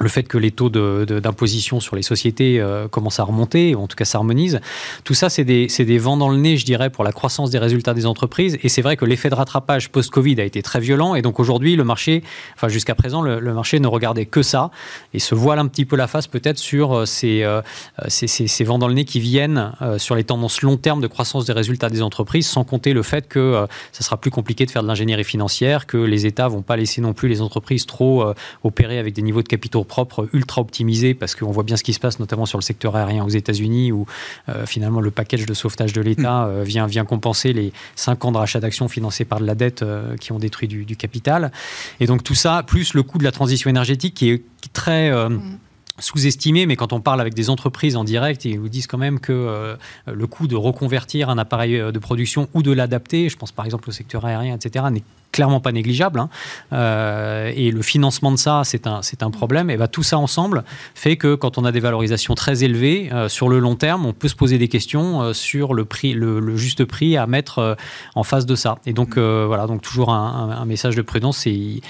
[0.00, 3.86] le fait que les taux d'imposition sur les sociétés euh, commencent à remonter, ou en
[3.86, 4.60] tout cas s'harmonisent,
[5.04, 7.94] tout ça, c'est des, vents dans le nez, je dirais, pour la croissance des résultats
[7.94, 8.58] des entreprises.
[8.62, 11.14] Et c'est vrai que l'effet de rattrapage post-Covid a été très violent.
[11.14, 12.22] Et donc aujourd'hui, le marché,
[12.54, 14.70] enfin jusqu'à présent, le, marché ne regardait que ça
[15.14, 17.62] et se voile un petit peu la face peut-être sur euh, euh,
[18.08, 21.52] ces, vents dans le nez qui viennent sur les tendances long terme de croissance des
[21.52, 24.88] résultats des entreprises, sans compter le fait que ça sera plus compliqué de faire de
[24.88, 28.32] l'ingénierie financière, que les États vont pas laisser non plus les entreprises trop
[28.62, 31.92] opérer avec des niveaux de capitaux propre ultra optimisé parce qu'on voit bien ce qui
[31.92, 34.06] se passe notamment sur le secteur aérien aux États-Unis où
[34.48, 36.50] euh, finalement le package de sauvetage de l'État mm.
[36.50, 39.82] euh, vient, vient compenser les 5 ans de rachat d'actions financés par de la dette
[39.82, 41.52] euh, qui ont détruit du, capital.
[42.00, 45.12] Et donc tout ça, plus le coût de la transition énergétique qui est, très...
[45.12, 45.58] Mm.
[45.98, 49.20] sous-estimé, mais quand on parle avec des entreprises en direct, ils vous disent quand même
[49.20, 53.64] que le coût de reconvertir un appareil de production ou de l'adapter, je pense par
[53.64, 55.04] exemple au secteur aérien, etc., n'est
[55.36, 56.18] clairement pas négligeable.
[56.18, 56.30] Hein.
[56.72, 59.68] Euh, et le financement de ça, c'est un, c'est un problème.
[59.68, 63.28] Et bah, tout ça ensemble fait que quand on a des valorisations très élevées, euh,
[63.28, 66.56] sur le long terme, on peut se poser des questions euh, sur le, prix, le,
[66.56, 67.76] juste prix à mettre
[68.14, 68.78] en face de ça.
[68.86, 71.38] Et donc, voilà, donc toujours un, message de prudence.
[71.38, 71.82] C'est,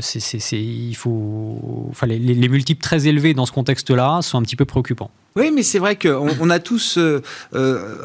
[0.00, 4.56] c'est, il faut, enfin, les, les multiples très élevés dans ce contexte-là sont un petit
[4.56, 5.10] peu préoccupants.
[5.36, 7.20] Oui, mais c'est vrai qu'on on a tous euh,
[7.54, 7.96] euh,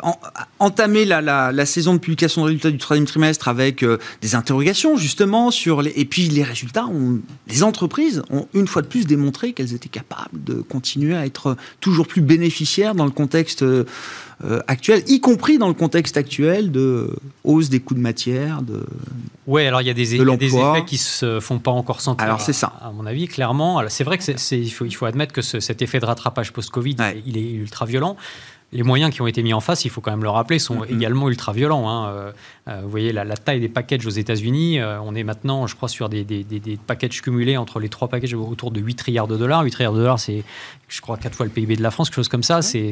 [0.58, 4.98] entamé la, la, saison de publication de résultats du troisième trimestre avec euh, des interrogations
[4.98, 5.94] justement sur les...
[5.96, 9.90] Et puis les résultats, ont, les entreprises ont une fois de plus démontré qu'elles étaient
[9.90, 13.64] capables de continuer à être toujours plus bénéficiaires dans le contexte
[14.68, 18.86] actuel, y compris dans le contexte actuel de hausse des coûts de matière, de
[19.48, 22.26] Oui, alors il y a des, des effets qui se font pas encore sentir.
[22.26, 22.74] Alors c'est ça.
[22.82, 23.82] À, mon avis, clairement.
[23.90, 26.96] C'est vrai que c'est, il, faut, il faut admettre que cet effet de rattrapage post-Covid,
[27.26, 28.16] il est ultra violent
[28.72, 30.82] les moyens qui ont été mis en face, il faut quand même le rappeler, sont
[30.82, 30.96] mm-hmm.
[30.96, 31.90] également ultra violents.
[31.90, 32.10] Hein.
[32.10, 32.32] Euh,
[32.68, 35.90] euh, vous voyez la, taille des packages aux États-Unis, euh, on est maintenant, je crois,
[35.90, 39.64] sur des, des, packages cumulés entre les trois packages autour de 8 trilliards de dollars.
[39.64, 40.44] 8 trilliards de dollars, c'est,
[40.88, 42.62] je crois, quatre fois le PIB de la France, quelque chose comme ça.
[42.62, 42.92] C'est,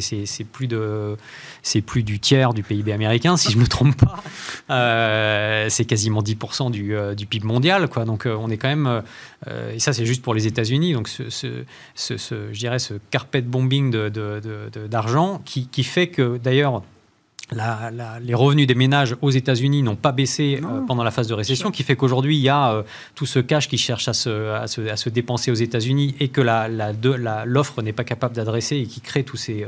[0.52, 1.16] plus, de,
[1.62, 4.24] c'est plus du tiers du PIB américain, si je ne me trompe pas.
[5.70, 7.88] c'est quasiment 10% du, du, PIB mondial.
[7.88, 8.06] Quoi.
[8.06, 9.04] Donc on est quand même.
[9.48, 10.94] et ça, c'est juste pour les États-Unis.
[10.94, 11.64] Donc ce, ce,
[11.96, 13.92] je dirais, ce carpet bombing
[14.90, 16.84] d'argent qui, qui fait que d'ailleurs
[17.52, 21.72] les revenus des ménages aux États-Unis n'ont pas baissé euh, pendant la phase de récession,
[21.72, 22.84] qui fait qu'aujourd'hui, il y a euh,
[23.16, 26.42] tout ce cash qui cherche à se, à se, dépenser aux États-Unis et que
[27.46, 29.66] l'offre n'est pas capable d'adresser et qui crée tous ces,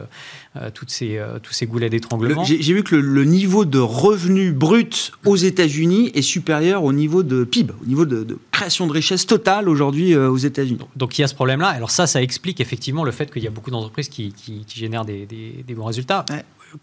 [0.58, 2.44] euh, toutes ces, tous ces goulets d'étranglement.
[2.44, 7.44] J'ai vu que le, niveau de revenus bruts aux États-Unis est supérieur au niveau de
[7.44, 10.80] PIB, au niveau de, création de richesse totale aujourd'hui aux États-Unis.
[10.96, 11.70] Donc il y a ce problème-là.
[11.70, 15.06] Alors ça, ça explique effectivement le fait qu'il y a beaucoup d'entreprises qui, qui, génèrent
[15.06, 16.26] des, des, bons résultats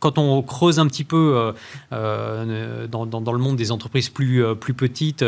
[0.01, 1.53] quand on creuse un petit peu
[1.91, 5.25] dans, dans, le monde des entreprises plus, plus petites,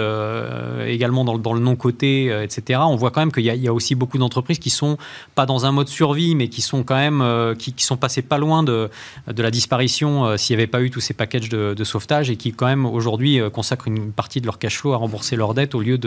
[0.87, 4.59] également dans, le non-côté, etc., on voit quand même qu'il y, a aussi beaucoup d'entreprises
[4.59, 4.99] qui sont
[5.35, 8.63] pas dans un mode survie, mais qui sont quand même qui, sont passées pas loin
[8.63, 8.91] de,
[9.37, 12.67] la disparition s'il n'y avait pas eu tous ces packages de, sauvetage et qui quand
[12.67, 15.99] même aujourd'hui consacrent une partie de leur cash flow à rembourser leurs dettes au lieu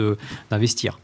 [0.50, 0.98] d'investir.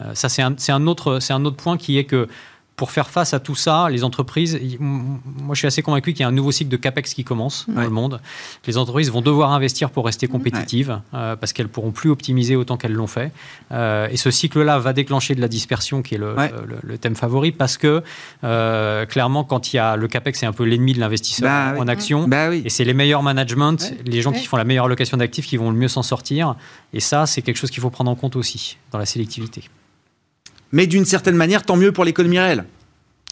[0.00, 1.18] Euh, ça, c'est un autre
[1.50, 2.28] point qui est que
[2.76, 6.24] pour faire face à tout ça, les entreprises, moi je suis assez convaincu qu'il y
[6.24, 8.20] a un nouveau cycle de CAPEX qui commence dans le monde.
[8.66, 12.76] Les entreprises vont devoir investir pour rester compétitives euh, parce qu'elles pourront plus optimiser autant
[12.76, 13.32] qu'elles l'ont fait.
[13.72, 16.36] Euh, et ce cycle-là va déclencher de la dispersion qui est le,
[16.82, 18.02] le, thème favori parce que
[18.44, 21.80] euh, clairement, quand il y a le CAPEX, c'est un peu l'ennemi de l'investisseur bah
[21.80, 22.28] en action.
[22.28, 25.56] Bah et c'est les meilleurs management, les gens qui font la meilleure allocation d'actifs qui
[25.56, 26.56] vont le mieux s'en sortir.
[26.92, 29.64] Et ça, c'est quelque chose qu'il faut prendre en compte aussi dans la sélectivité.
[30.72, 32.64] Mais d'une certaine manière, tant mieux pour l'économie réelle.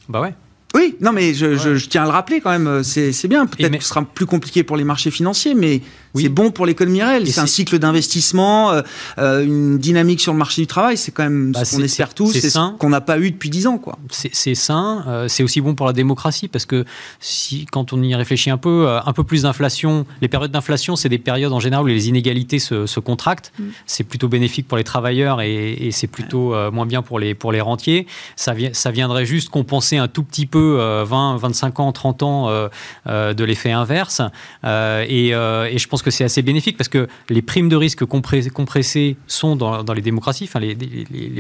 [0.08, 0.34] Bah ouais.
[0.74, 2.82] Oui, non, mais je, tiens à le rappeler quand même.
[2.82, 3.46] C'est bien.
[3.46, 5.82] Peut-être que ce sera plus compliqué pour les marchés financiers, mais
[6.14, 7.26] c'est bon pour l'économie réelle.
[7.26, 8.82] C'est un cycle d'investissement, euh,
[9.18, 10.96] euh, une dynamique sur le marché du travail.
[10.96, 12.32] C'est quand même bah, ce qu'on espère tous.
[12.32, 13.98] C'est ce qu'on n'a pas eu depuis dix ans, quoi.
[14.10, 15.04] C'est sain.
[15.08, 16.84] Euh, c'est aussi bon pour la démocratie parce que
[17.20, 20.06] si, quand on y réfléchit un peu, un peu plus d'inflation.
[20.20, 23.52] Les périodes d'inflation, c'est des périodes en général où les inégalités se, contractent.
[23.58, 23.64] Mm.
[23.86, 27.60] C'est plutôt bénéfique pour les travailleurs et, c'est plutôt moins bien pour les pour les
[27.60, 28.06] rentiers.
[28.36, 32.68] Ça, ça viendrait juste compenser un tout petit peu 20, 25 ans, 30 ans euh,
[33.06, 34.22] euh, de l'effet inverse.
[34.64, 39.16] Euh, et, je pense que c'est assez bénéfique parce que les primes de risque compressées
[39.26, 40.44] sont dans, les démocraties.
[40.44, 40.76] Enfin, les,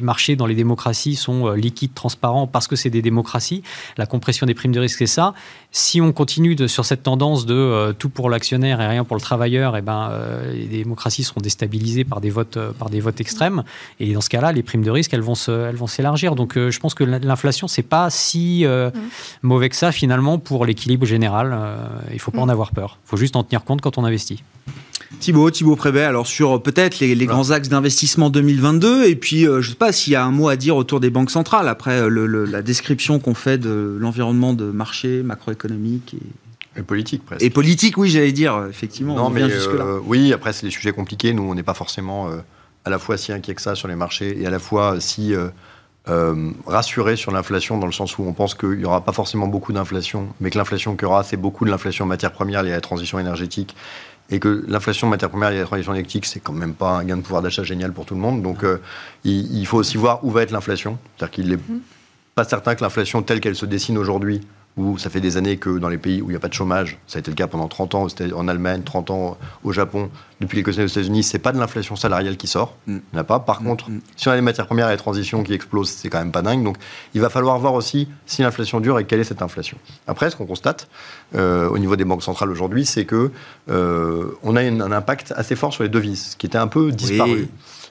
[0.02, 3.62] marchés dans les démocraties sont liquides, transparents parce que c'est des démocraties.
[3.96, 5.34] La compression des primes de risque, c'est ça.
[5.70, 9.76] Si on continue sur cette tendance de tout pour l'actionnaire et rien pour le travailleur,
[9.76, 10.12] et eh ben,
[10.52, 13.64] les démocraties seront déstabilisées par des votes, par des votes extrêmes.
[14.00, 16.34] Et dans ce cas-là, les primes de risque, elles vont s'élargir.
[16.34, 21.06] Donc, je pense que l'inflation, c'est pas si mmh mauvais que ça finalement pour l'équilibre
[21.06, 21.52] général.
[21.52, 21.76] Euh,
[22.10, 22.50] il ne faut pas en mm.
[22.50, 22.98] avoir peur.
[23.04, 24.42] Il faut juste en tenir compte quand on investit.
[25.20, 29.68] Thibaut, Thibaut Prébet, alors sur peut-être les, grands axes d'investissement 2022, et puis euh, je
[29.68, 32.02] ne sais pas s'il y a un mot à dire autour des banques centrales, après
[32.02, 36.16] euh, la description qu'on fait de l'environnement de marché macroéconomique
[36.76, 36.82] et...
[36.82, 37.42] politique, presque.
[37.42, 39.14] Et politique, oui, j'allais dire, effectivement.
[39.14, 39.44] Non, mais
[40.04, 41.32] oui, après, c'est des sujets compliqués.
[41.32, 42.28] Nous, on n'est pas forcément
[42.84, 45.34] à la fois si inquiet que ça sur les marchés et à la fois si
[45.34, 45.48] euh,
[46.66, 49.72] rassuré sur l'inflation dans le sens où on pense qu'il n'y aura pas forcément beaucoup
[49.72, 52.72] d'inflation, mais que l'inflation qu'il y aura, c'est beaucoup de l'inflation en matières premières liée
[52.72, 53.74] à la transition énergétique.
[54.30, 56.90] Et que l'inflation en matières premières liée à la transition énergétique, c'est quand même pas
[56.90, 58.42] un gain de pouvoir d'achat génial pour tout le monde.
[58.42, 58.80] Donc euh,
[59.24, 60.98] il, faut aussi voir où va être l'inflation.
[61.16, 61.80] C'est-à-dire qu'il n'est mmh.
[62.34, 64.42] pas certain que l'inflation telle qu'elle se dessine aujourd'hui
[64.76, 66.54] où ça fait des années que dans les pays où il n'y a pas de
[66.54, 70.10] chômage, ça a été le cas pendant 30 ans en Allemagne, 30 ans au Japon,
[70.40, 72.76] depuis les années aux États-Unis, c'est pas de l'inflation salariale qui sort.
[72.86, 72.92] Mm.
[72.92, 73.38] Il n'y en a pas.
[73.38, 73.66] Par mm.
[73.66, 74.00] contre, mm.
[74.16, 76.42] si on a les matières premières et les transitions qui explosent, c'est quand même pas
[76.42, 76.64] dingue.
[76.64, 76.76] Donc
[77.14, 79.78] il va falloir voir aussi si l'inflation dure et quelle est cette inflation.
[80.08, 80.88] Après, ce qu'on constate
[81.36, 83.30] euh, au niveau des banques centrales aujourd'hui, c'est que
[83.70, 86.90] euh, on a un impact assez fort sur les devises, ce qui était un peu
[86.90, 87.48] disparu.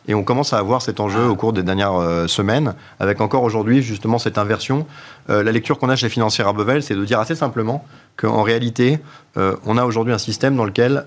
[0.07, 3.43] Et on commence à avoir cet enjeu au cours des dernières euh, semaines, avec encore
[3.43, 4.85] aujourd'hui justement cette inversion.
[5.29, 7.85] Euh, la lecture qu'on a chez Financière à Bevel, c'est de dire assez simplement
[8.17, 8.99] qu'en réalité,
[9.37, 11.05] euh, on a aujourd'hui un système dans lequel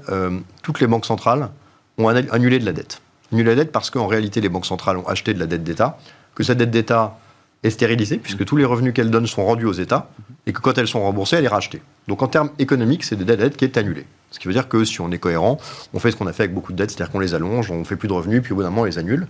[0.63, 1.51] toutes les banques centrales
[1.99, 3.01] ont annulé de la dette.
[3.33, 5.99] Annulé la dette parce qu'en réalité, les banques centrales ont acheté de la dette d'État,
[6.35, 7.19] que cette dette d'État
[7.67, 10.11] est stérilisée, puisque tous les revenus qu'elles donnent sont rendus aux États,
[10.47, 11.83] et que quand elles sont remboursées, elle est rachetée.
[12.09, 14.07] Donc en termes économiques, c'est de la dette qui est annulée.
[14.31, 15.59] Ce qui veut dire que si on est cohérent,
[15.95, 17.85] on fait ce qu'on a fait avec beaucoup de dettes, c'est-à-dire qu'on les allonge, on
[17.85, 19.27] fait plus de revenus, puis au bout d'un moment, on les annule.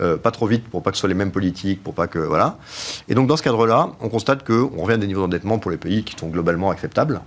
[0.00, 2.18] Euh, pas trop vite pour pas que ce soit les mêmes politiques, pour pas que
[2.18, 2.56] voilà.
[3.08, 5.76] Et donc dans ce cadre-là, on constate qu'on revient à des niveaux d'endettement pour les
[5.76, 7.20] pays qui sont globalement acceptables.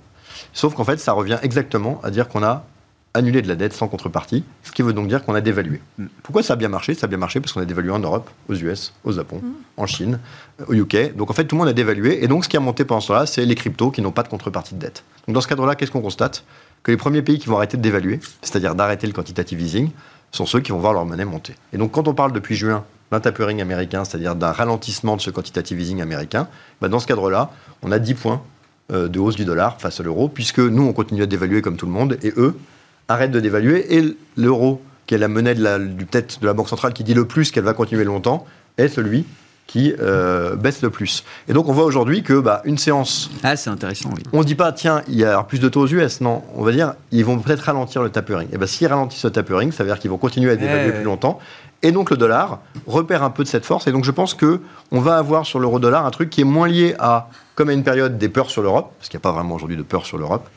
[0.54, 2.66] Sauf qu'en fait, ça revient exactement à dire qu'on a
[3.14, 5.80] annulé de la dette sans contrepartie, ce qui veut donc dire qu'on a dévalué.
[5.98, 6.06] Mm.
[6.24, 6.94] Pourquoi ça a bien marché?
[6.94, 9.52] Ça a bien marché parce qu'on a dévalué en Europe, aux US, au Japon, mm.
[9.78, 10.20] en Chine,
[10.62, 11.16] euh, au UK.
[11.16, 12.24] Donc en fait, tout le monde a dévalué.
[12.24, 14.24] Et donc ce qui a monté pendant ce temps-là, c'est les cryptos qui n'ont pas
[14.24, 15.04] de contrepartie de dette.
[15.28, 16.44] Donc dans ce cadre-là, qu'est-ce qu'on constate?
[16.82, 19.90] Que les premiers pays qui vont arrêter de dévaluer, c'est-à-dire d'arrêter le quantitative easing,
[20.32, 21.56] sont ceux qui vont voir leur monnaie monter.
[21.72, 25.30] Et donc quand on parle depuis juin d'un tapering américain, c'est-à-dire d'un ralentissement de ce
[25.30, 26.48] quantitative easing américain,
[26.82, 27.52] bah, dans ce cadre-là,
[27.84, 28.42] on a 10 points
[28.92, 31.78] euh, de hausse du dollar face à l'euro, puisque nous, on continue à dévaluer comme
[31.78, 32.58] tout le monde, et eux,
[33.08, 36.54] arrête de dévaluer et l'euro, qui est la monnaie de la, du, tête de la
[36.54, 38.46] Banque centrale qui dit le plus qu'elle va continuer longtemps,
[38.78, 39.26] est celui
[39.68, 41.24] qui euh, baisse le plus.
[41.48, 43.32] Et donc on voit aujourd'hui que bah, une séance.
[43.44, 44.22] Ah, c'est intéressant, oui.
[44.34, 46.22] On ne dit pas, tiens, il y a plus de taux aux US.
[46.22, 48.48] Non, on va dire, ils vont peut-être ralentir le tapering.
[48.52, 51.04] Et bien, s'ils ralentissent le tapering, ça veut dire qu'ils vont continuer à dévaluer plus
[51.04, 51.40] longtemps.
[51.82, 53.88] Et donc le dollar repère un peu de cette force.
[53.88, 54.62] Et donc je pense que
[54.92, 57.84] on va avoir sur l'euro-dollar un truc qui est moins lié à, comme à une
[57.84, 60.18] période, des peurs sur l'Europe, parce qu'il n'y a pas vraiment aujourd'hui de peur sur
[60.18, 60.48] l'Europe,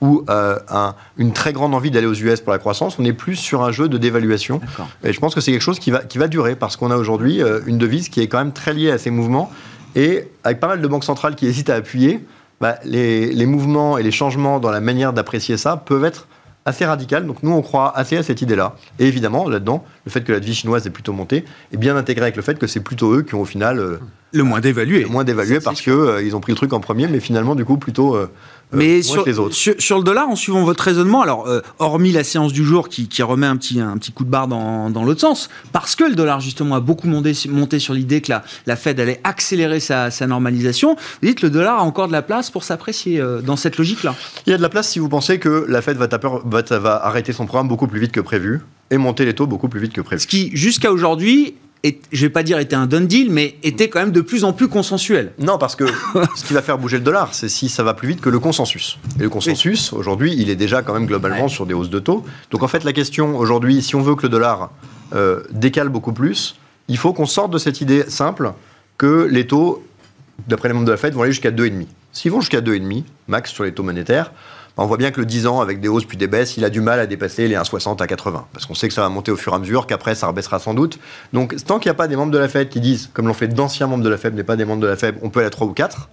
[0.00, 0.58] ou euh,
[1.16, 2.98] une très grande envie d'aller aux US pour la croissance.
[2.98, 4.60] On est plus sur un jeu de dévaluation.
[5.02, 6.96] Et je pense que c'est quelque chose qui va, qui va durer parce qu'on a
[6.96, 9.50] aujourd'hui euh, une devise qui est quand même très liée à ces mouvements
[9.94, 12.24] et avec pas mal de banques centrales qui hésitent à appuyer.
[12.60, 16.26] bah, les, les mouvements et les changements dans la manière d'apprécier ça peuvent être
[16.66, 17.26] assez radicales.
[17.26, 18.74] Donc nous, on croit assez à cette idée-là.
[18.98, 22.22] Et évidemment, là-dedans, le fait que la devise chinoise est plutôt montée est bien intégré
[22.22, 23.98] avec le fait que c'est plutôt eux qui ont au final euh,
[24.32, 25.02] Le moins d'évaluer.
[25.02, 27.64] le moins dévalué parce qu'ils ils ont pris le truc en premier, mais finalement, du
[27.64, 28.26] coup, plutôt euh, euh,
[28.72, 29.54] Mais moins sur, que les autres.
[29.54, 32.88] sur, sur le dollar, en suivant votre raisonnement, alors euh, hormis la séance du jour
[32.88, 35.94] qui, qui remet un petit, un petit coup de barre dans, dans l'autre sens, parce
[35.94, 39.20] que le dollar justement a beaucoup monté, monté sur l'idée que la, la Fed allait
[39.24, 43.20] accélérer sa, sa normalisation, vous dites le dollar a encore de la place pour s'apprécier
[43.20, 44.14] euh, dans cette logique-là.
[44.46, 46.62] Il y a de la place si vous pensez que la Fed va, taper, va,
[46.78, 49.80] va arrêter son programme beaucoup plus vite que prévu et monter les taux beaucoup plus
[49.80, 50.20] vite que prévu.
[50.20, 53.88] Ce qui, jusqu'à aujourd'hui, est, je vais pas dire était un done deal, mais était
[53.88, 55.32] quand même de plus en plus consensuel.
[55.38, 55.84] Non, parce que
[56.34, 58.40] ce qui va faire bouger le dollar, c'est si ça va plus vite que le
[58.40, 58.98] consensus.
[59.20, 62.24] Et le consensus, aujourd'hui, il est déjà quand même globalement sur des hausses de taux.
[62.50, 64.70] Donc en fait, la question aujourd'hui, si on veut que le dollar
[65.14, 66.56] euh, décale beaucoup plus,
[66.88, 68.52] il faut qu'on sorte de cette idée simple
[68.98, 69.84] que les taux,
[70.48, 71.86] d'après les membres de la Fed, vont aller jusqu'à 2,5.
[72.12, 74.32] S'ils vont jusqu'à 2,5, max sur les taux monétaires,
[74.76, 76.70] on voit bien que le 10 ans, avec des hausses puis des baisses, il a
[76.70, 78.46] du mal à dépasser les 1,60 à 80.
[78.52, 80.58] Parce qu'on sait que ça va monter au fur et à mesure, qu'après ça rebaissera
[80.58, 80.98] sans doute.
[81.32, 83.34] Donc tant qu'il n'y a pas des membres de la Fed qui disent, comme l'ont
[83.34, 85.40] fait d'anciens membres de la Fed, mais pas des membres de la Fed, on peut
[85.40, 86.08] aller à 3 ou 4,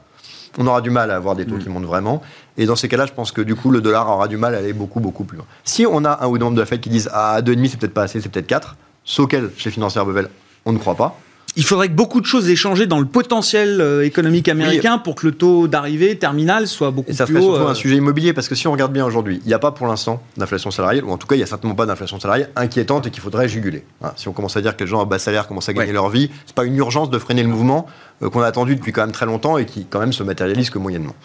[0.58, 2.22] on aura du mal à avoir des taux qui montent vraiment.
[2.58, 4.58] Et dans ces cas-là, je pense que du coup, le dollar aura du mal à
[4.58, 5.46] aller beaucoup, beaucoup plus loin.
[5.64, 7.80] Si on a un ou deux membres de la Fed qui disent Ah, 2,5 c'est
[7.80, 10.30] peut-être pas assez, c'est peut-être 4, ce auquel, chez Financière Bevel,
[10.66, 11.18] on ne croit pas.
[11.58, 15.16] Il faudrait que beaucoup de choses aient changé dans le potentiel euh, économique américain pour
[15.16, 17.50] que le taux d'arrivée terminal soit beaucoup Et ça plus serait haut.
[17.56, 19.60] surtout euh, un sujet immobilier, parce que si on regarde bien aujourd'hui, il n'y a
[19.60, 22.22] pas pour l'instant d'inflation salariale, ou en tout cas, il n'y a certainement pas d'inflation
[22.22, 23.84] salariale inquiétante et qu'il faudrait juguler.
[24.02, 25.88] Hein, si on commence à dire que les gens à bas salaire commencent à gagner
[25.88, 25.94] Ouais.
[25.94, 27.86] leur vie, c'est pas une urgence de freiner le mouvement
[28.24, 30.70] euh, qu'on a attendu depuis quand même très longtemps et qui quand même se matérialise
[30.70, 31.16] que moyennement.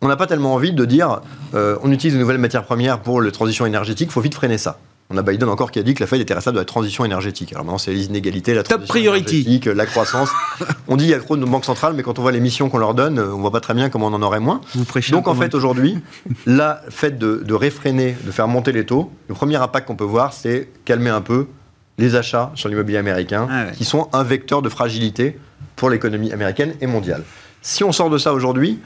[0.00, 1.20] On n'a pas tellement envie de dire
[1.54, 4.58] euh, on utilise de nouvelles matières premières pour la transition énergétique, il faut vite freiner
[4.58, 4.80] ça.
[5.12, 7.04] On a Biden encore qui a dit que la Fed était responsable de la transition
[7.04, 7.52] énergétique.
[7.52, 9.40] Alors maintenant, c'est les inégalités, la Top transition priority.
[9.42, 10.30] énergétique, la croissance.
[10.88, 12.70] on dit il y a trop de banques centrales, mais quand on voit les missions
[12.70, 14.60] qu'on leur donne, euh, on voit pas très bien comment on en aurait moins.
[14.74, 15.98] Vous Donc en fait aujourd'hui,
[16.46, 20.04] la fait de, de réfréner, de faire monter les taux, le premier impact qu'on peut
[20.04, 21.46] voir, c'est calmer un peu
[21.98, 23.72] les achats sur l'immobilier américain, Ah ouais.
[23.76, 25.38] qui sont un vecteur de fragilité
[25.76, 27.22] pour l'économie américaine et mondiale.
[27.60, 28.78] Si on sort de ça aujourd'hui,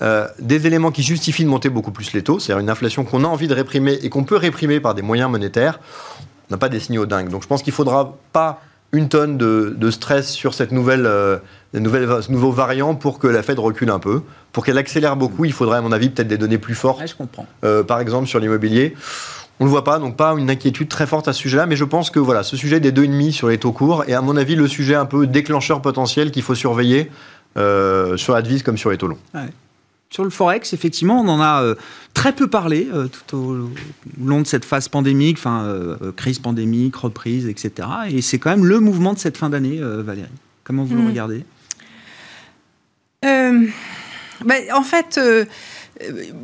[0.00, 3.24] euh, des éléments qui justifient de monter beaucoup plus les taux, c'est-à-dire une inflation qu'on
[3.24, 5.78] a envie de réprimer et qu'on peut réprimer par des moyens monétaires,
[6.50, 7.28] on n'a pas des signaux dingues.
[7.28, 8.60] Donc je pense qu'il ne faudra pas
[8.92, 11.38] une tonne de, de stress sur cette nouvelle, euh,
[11.72, 14.22] nouvelle- ce nouveau variant pour que la Fed recule un peu.
[14.52, 17.06] Pour qu'elle accélère beaucoup, il faudrait à mon avis peut-être des données plus fortes Ouais,
[17.06, 17.46] je comprends.
[17.64, 18.94] euh, par exemple sur l'immobilier.
[19.60, 21.76] On ne le voit pas, donc pas une inquiétude très forte à ce sujet-là, mais
[21.76, 24.36] je pense que voilà, ce sujet des 2,5 sur les taux courts est à mon
[24.36, 27.10] avis le sujet un peu déclencheur potentiel qu'il faut surveiller
[27.56, 29.18] euh, sur la devise comme sur les taux longs.
[30.12, 31.74] Sur le Forex, effectivement, on en a euh,
[32.12, 33.70] très peu parlé euh, tout au, au
[34.22, 37.88] long de cette phase pandémique, enfin, euh, crise pandémique, reprise, etc.
[38.10, 40.28] Et c'est quand même le mouvement de cette fin d'année, Valérie.
[40.64, 41.06] Comment vous le Hmm.
[41.08, 41.44] regardez?
[43.22, 43.70] Ben,
[44.74, 45.18] en fait,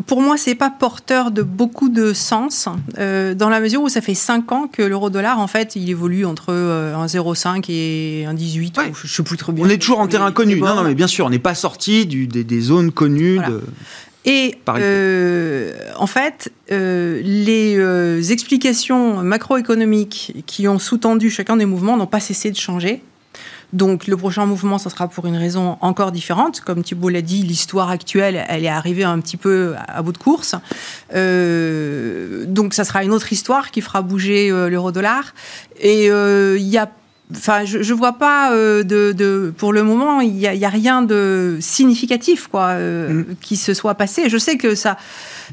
[0.07, 2.69] pour moi, c'est pas porteur de beaucoup de sens,
[2.99, 6.25] euh, dans la mesure où ça fait 5 ans que l'euro-dollar, en fait, il évolue
[6.25, 8.79] entre euh, un 0,5 et un 18.
[8.79, 8.91] Ouais.
[8.91, 9.65] ou je sais plus trop bien.
[9.65, 10.61] On est toujours en terrain connu.
[10.61, 13.37] Non, non, mais bien sûr, on n'est pas sorti des, des zones connues.
[13.37, 13.51] Voilà.
[13.51, 13.63] De...
[14.29, 21.97] Et euh, en fait, euh, les euh, explications macroéconomiques qui ont sous-tendu chacun des mouvements
[21.97, 23.01] n'ont pas cessé de changer.
[23.73, 26.61] Donc le prochain mouvement, ça sera pour une raison encore différente.
[26.61, 30.19] Comme Thibault l'a dit, l'histoire actuelle, elle est arrivée un petit peu à, bout de
[30.19, 30.55] course.
[31.15, 35.35] Euh, donc ça sera une autre histoire qui fera bouger euh, l'euro-dollar.
[35.81, 36.91] Et euh, il y a
[37.37, 40.71] Enfin, je, je vois pas euh, de, de- pour le moment, il y a, a
[40.71, 44.31] rien de significatif quoi euh, qui se soit passé.
[44.31, 44.97] Je sais que ça,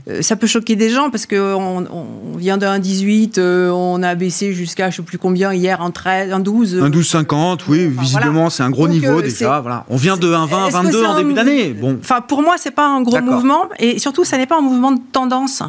[0.09, 1.85] euh, ça peut choquer des gens parce que on,
[2.33, 5.91] on vient d'un 18, euh, on a baissé jusqu'à je sais plus combien hier, un
[5.91, 6.79] 13, un 12.
[6.81, 8.49] Un 12,50, oui, Enfin, visiblement, voilà.
[8.51, 9.59] c'est un gros Donc, niveau euh, déjà.
[9.59, 9.85] Voilà.
[9.89, 11.73] On vient de 1,20, Est-ce que 22 c'est en un- début d'année.
[11.73, 14.61] Bon, Enfin, pour moi, c'est pas un gros mouvement et surtout, ça n'est pas un
[14.61, 15.61] mouvement de tendance.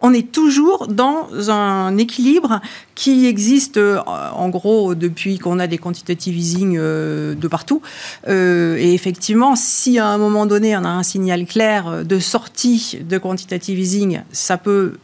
[0.00, 2.60] On est toujours dans un équilibre
[2.94, 7.82] qui existe euh, en gros depuis qu'on a des quantitative easing euh, de partout.
[8.28, 12.98] Euh, et effectivement, si à un moment donné on a un signal clair de sortie
[13.02, 14.94] de quantitative easing, ça peut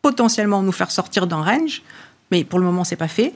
[0.00, 1.82] potentiellement nous faire sortir d'un range.
[2.30, 3.32] Mais pour le moment, c'est pas fait,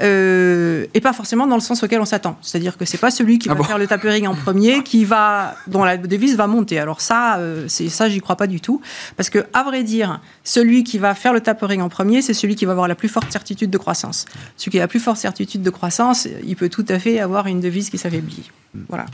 [0.00, 2.36] Euh, et pas forcément dans le sens auquel on s'attend.
[2.42, 5.04] C'est-à-dire que c'est pas celui qui Ah va bon faire le tapering en premier qui
[5.04, 6.78] va, dont la devise va monter.
[6.78, 8.80] Alors ça, euh, c'est ça, j'y crois pas du tout,
[9.16, 12.56] parce que à vrai dire, celui qui va faire le tapering en premier, c'est celui
[12.56, 14.24] qui va avoir la plus forte certitude de croissance.
[14.56, 17.46] Celui qui a la plus forte certitude de croissance, il peut tout à fait avoir
[17.46, 18.50] une devise qui s'affaiblit.
[18.88, 19.06] Voilà.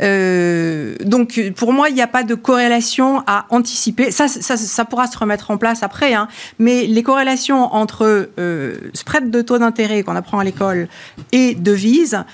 [0.00, 4.10] Euh, donc, pour moi, il n'y a pas de corrélation à anticiper.
[4.10, 6.28] Ça, ça, ça pourra se remettre en place après, hein.
[6.58, 10.88] mais les corrélations entre euh, spread de taux d'intérêt qu'on apprend à l'école
[11.32, 12.24] et devise,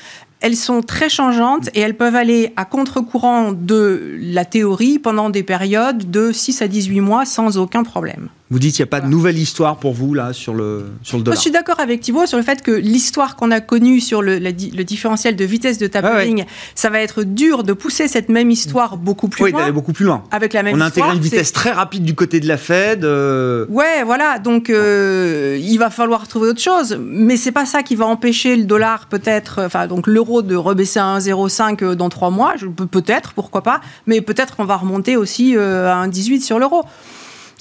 [0.41, 5.43] elles sont très changeantes et elles peuvent aller à contre-courant de la théorie pendant des
[5.43, 8.29] périodes de 6 à 18 mois sans aucun problème.
[8.53, 11.19] Vous dites qu'il n'y a pas de nouvelle histoire pour vous là sur le, sur
[11.19, 11.37] le dollar.
[11.37, 14.41] je suis d'accord avec Thibault sur le fait que l'histoire qu'on a connue sur le,
[14.41, 16.45] le, différentiel de vitesse de tapering,
[16.75, 19.61] ça va être dur de pousser cette même histoire beaucoup plus oui, loin.
[19.61, 20.25] d'aller beaucoup plus loin.
[20.33, 23.05] Avec la même On a intégré une vitesse très rapide du côté de la Fed.
[23.05, 23.67] Euh...
[23.69, 24.41] Ouais, voilà.
[24.41, 28.57] Donc euh, il va falloir trouver autre chose, mais c'est pas ça qui va empêcher
[28.57, 32.55] le dollar peut-être, enfin donc l'euro de rebaisser à 1,05 dans trois mois.
[32.91, 36.85] Peut-être, pourquoi pas, mais peut-être qu'on va remonter aussi euh, à 1,18 sur l'euro.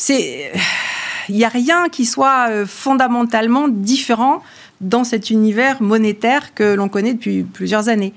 [0.07, 4.41] Il n'y a rien qui soit euh, fondamentalement différent
[4.81, 8.13] dans cet univers monétaire que l'on connaît depuis plusieurs années.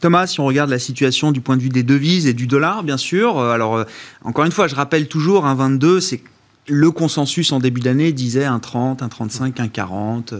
[0.00, 2.82] Thomas, si on regarde la situation du point de vue des devises et du dollar,
[2.82, 3.84] bien sûr, euh, alors euh,
[4.24, 6.22] encore une fois, je rappelle toujours, un 22, c'est
[6.68, 10.34] le consensus en début d'année disait un 30, un 35, un 40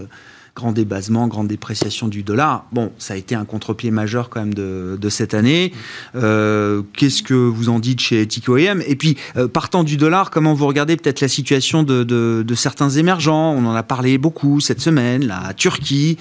[0.57, 2.65] grand débasement, grande dépréciation du dollar.
[2.73, 5.73] Bon, ça a été un contre-pied majeur quand même de, cette année.
[6.17, 10.55] Euh, qu'est-ce que vous en dites chez TICOM Et puis, euh, partant du dollar, comment
[10.55, 13.53] vous regardez peut-être la situation de, certains émergents?
[13.53, 16.17] On en a parlé beaucoup cette semaine, la Turquie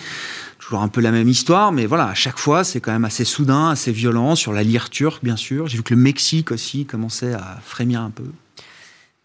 [0.60, 3.24] toujours un peu la même histoire, mais voilà, à chaque fois, c'est quand même assez
[3.24, 5.68] soudain, assez violent, sur la lire turque, bien sûr.
[5.68, 8.24] J'ai vu que le Mexique aussi commençait à frémir un peu.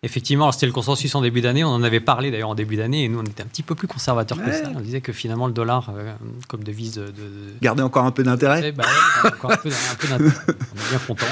[0.02, 1.62] Effectivement, c'était le consensus en début d'année.
[1.62, 3.74] On en avait parlé d'ailleurs en début d'année et nous, on était un petit peu
[3.74, 4.70] plus conservateurs que ça.
[4.74, 6.14] On disait que finalement, le dollar, euh,
[6.48, 7.12] comme devise de.
[7.60, 8.84] Garder encore un peu d'intérêt bah
[9.26, 10.16] encore un peu, d'intérêt.
[10.18, 11.26] On est bien content.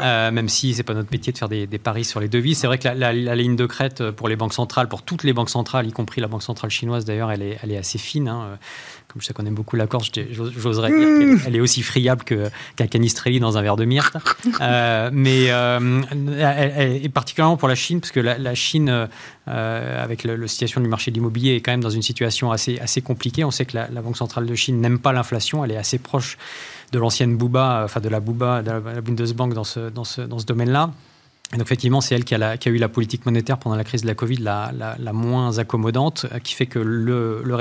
[0.00, 2.58] Euh, même si c'est pas notre métier de faire des, paris sur les devises.
[2.58, 5.50] C'est vrai que la, ligne de crête pour les banques centrales, pour toutes les banques
[5.50, 8.28] centrales, y compris la Banque centrale chinoise d'ailleurs, elle est, elle est assez fine.
[8.28, 8.58] Hein
[9.10, 12.86] comme je sais qu'on aime beaucoup la Corse, j'oserais dire qu'elle est aussi friable qu'un
[12.86, 14.16] canistrelli dans un verre de myrte.
[14.60, 19.08] Euh, mais euh, particulièrement pour la Chine, parce que la, Chine,
[19.48, 22.78] euh, avec la, situation du marché de l'immobilier, est quand même dans une situation assez,
[22.78, 23.44] assez compliquée.
[23.44, 26.36] On sait que la, Banque centrale de Chine n'aime pas l'inflation, elle est assez proche
[26.92, 30.38] de l'ancienne Bouba, enfin de la Bouba, de la Bundesbank dans ce, dans ce, dans
[30.38, 30.90] ce domaine-là.
[31.52, 33.82] Et donc effectivement, c'est elle qui a, qui a, eu la politique monétaire pendant la
[33.82, 37.60] crise de la Covid la, la, moins accommodante, euh, qui fait que le, le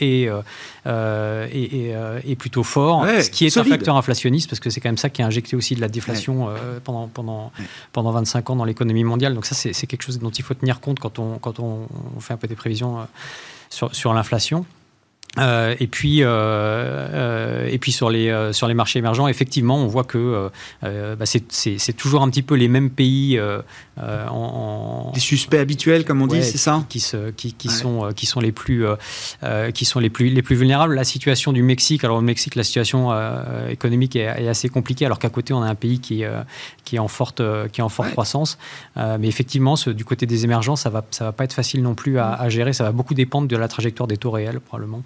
[0.00, 0.42] est, euh,
[0.86, 1.94] euh, est,
[2.28, 5.08] est, plutôt fort, ce qui est un facteur inflationniste, parce que c'est quand même ça
[5.08, 6.48] qui a injecté aussi de la déflation
[6.82, 7.52] pendant, pendant,
[7.92, 9.34] pendant 25 ans dans l'économie mondiale.
[9.34, 11.86] Donc ça, c'est quelque chose dont il faut tenir compte quand on, quand on,
[12.18, 13.06] fait un peu des prévisions
[13.70, 14.66] sur, sur l'inflation.
[15.38, 19.86] Euh, et puis, euh, euh, et puis sur les sur les marchés émergents, effectivement, on
[19.86, 20.50] voit que
[20.82, 23.40] bah, c'est toujours un petit peu les mêmes pays
[24.00, 28.26] en, les suspects habituels, comme on dit, c'est ça, qui, se, qui, qui sont qui
[28.26, 28.86] sont les plus
[29.74, 30.94] qui sont les plus les plus vulnérables.
[30.94, 33.10] La situation du Mexique, alors au Mexique, la situation
[33.68, 36.24] économique est, assez compliquée, alors qu'à côté, on a un pays qui
[36.84, 38.58] qui est en forte qui est en forte croissance.
[38.96, 41.94] mais effectivement, ce, du côté des émergents, ça va ça va pas être facile non
[41.94, 42.72] plus à, à gérer.
[42.72, 45.02] Ça va beaucoup dépendre de la trajectoire des taux réels, probablement.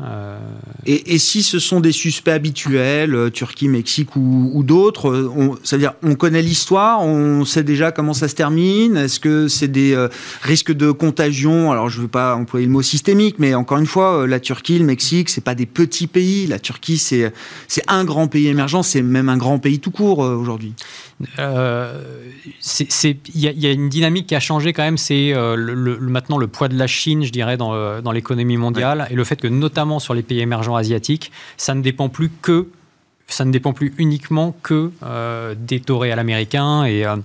[0.00, 0.40] Euh,
[0.86, 6.16] et, si ce sont des suspects habituels, euh, Turquie, Mexique ou, d'autres, euh, c'est-à-dire on
[6.16, 8.96] connaît l'histoire, on sait déjà comment ça se termine.
[8.96, 9.96] Est-ce que c'est des
[10.42, 11.70] risques de contagion?
[11.70, 14.80] Alors je ne veux pas employer le mot systémique, mais encore une fois, la Turquie,
[14.80, 16.48] le Mexique, c'est pas des petits pays.
[16.48, 17.32] La Turquie, c'est
[17.68, 20.74] c'est un grand pays émergent, c'est même un grand pays tout court aujourd'hui.
[21.38, 24.98] Il y, a une dynamique qui a changé quand même.
[24.98, 29.14] C'est le, maintenant le poids de la Chine, je dirais, dans, dans l'économie mondiale et
[29.14, 32.68] le fait que notamment sur les pays émergents asiatiques, ça ne dépend plus que,
[33.26, 37.16] ça ne dépend plus uniquement que euh, des taux réels américains et euh,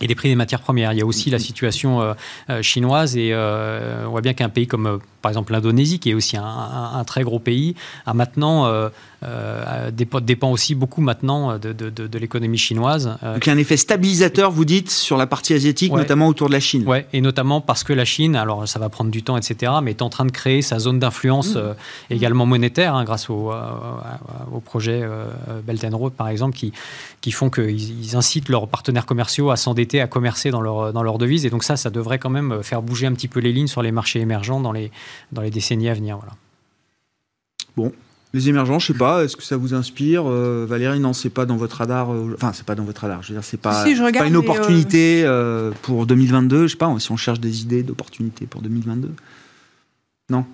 [0.00, 0.92] et des prix des matières premières.
[0.92, 5.00] Il y a aussi la situation euh, chinoise et on voit bien qu'un pays comme
[5.22, 7.74] par exemple l'Indonésie, qui est aussi un, très gros pays,
[8.04, 8.90] a maintenant
[9.26, 13.16] euh, dépend, aussi beaucoup maintenant de, de, l'économie chinoise.
[13.22, 16.28] Euh, Donc il y a un effet stabilisateur, vous dites, sur la partie asiatique, notamment
[16.28, 16.84] autour de la Chine.
[16.86, 19.92] Oui, et notamment parce que la Chine, alors ça va prendre du temps, etc., mais
[19.92, 21.58] est en train de créer sa zone d'influence mmh.
[21.58, 21.72] euh,
[22.10, 23.52] également monétaire, hein, grâce au,
[24.52, 25.02] au projet
[25.66, 26.72] Belt and Road, par exemple, qui,
[27.20, 31.18] qui font qu'ils incitent leurs partenaires commerciaux à s'endetter, à commercer dans leur, dans leur
[31.18, 31.46] devise.
[31.46, 33.82] Et donc ça, ça devrait quand même faire bouger un petit peu les lignes sur
[33.82, 34.90] les marchés émergents dans les,
[35.32, 36.16] dans les décennies à venir.
[36.18, 36.34] Voilà.
[37.76, 37.92] Bon,
[38.36, 41.46] les émergents, je sais pas, est-ce que ça vous inspire euh, Valérie, non, c'est pas
[41.46, 42.12] dans votre radar.
[42.12, 43.22] Euh, enfin, c'est pas dans votre radar.
[43.22, 46.66] Je veux dire, c'est pas, pas une opportunité euh, pour 2022.
[46.66, 49.10] Je sais pas, si on cherche des idées d'opportunités pour 2022.
[50.28, 50.44] Non?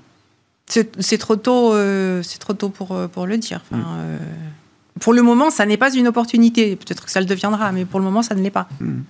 [0.67, 1.75] C'est trop tôt.
[2.23, 3.63] c'est trop tôt pour pour le dire.
[3.69, 5.01] Enfin, mm.
[5.01, 6.77] pour le moment, ça n'est pas une opportunité.
[6.77, 8.69] Peut-être que ça le deviendra, mais pour le moment, ça ne l'est pas.
[8.81, 9.01] Mm.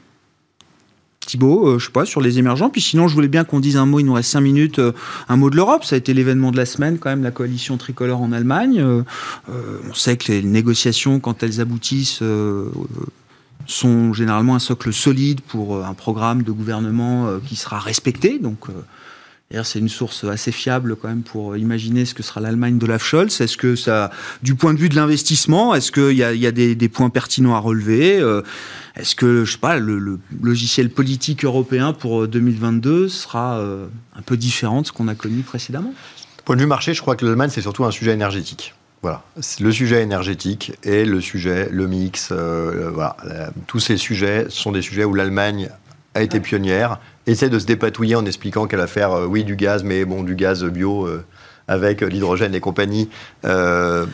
[1.33, 2.69] Thibaut, euh, je sais pas, sur les émergents.
[2.69, 4.93] Puis sinon, je voulais bien qu'on dise un mot, il nous reste cinq minutes, euh,
[5.31, 5.83] un mot de l'Europe.
[5.83, 8.79] Ça a été l'événement de la semaine, quand même, la coalition tricolore en Allemagne.
[8.81, 9.03] Euh,
[9.89, 12.23] on sait que les négociations, quand elles aboutissent,
[13.67, 18.39] sont généralement un socle solide pour un programme de gouvernement qui sera respecté.
[18.39, 18.67] Donc,
[19.63, 23.05] c'est une source assez fiable quand même pour imaginer ce que sera l'Allemagne de Olaf
[23.05, 23.41] Scholz.
[23.41, 24.11] Est-ce que ça,
[24.43, 28.19] du point de vue de l'investissement, est-ce qu'il y a, des, points pertinents à relever
[28.19, 28.43] euh,
[28.97, 33.87] Est-ce que, je sais pas, le, logiciel politique européen pour 2022 sera euh,
[34.17, 35.93] un peu différent de ce qu'on a connu précédemment?
[36.45, 38.75] Point de vue marché, je crois que l'Allemagne, c'est surtout un sujet énergétique.
[39.03, 39.25] Voilà,
[39.61, 43.17] le sujet énergétique et le sujet, le mix, euh, voilà,
[43.67, 45.71] tous ces sujets sont des sujets où l'Allemagne
[46.15, 49.57] a été pionnière, essaie de se dépatouiller en expliquant qu'elle va faire, euh, oui, du
[49.57, 51.25] gaz, mais bon, du gaz bio euh,
[51.69, 53.09] avec l'hydrogène et compagnie,
[53.45, 54.07] euh,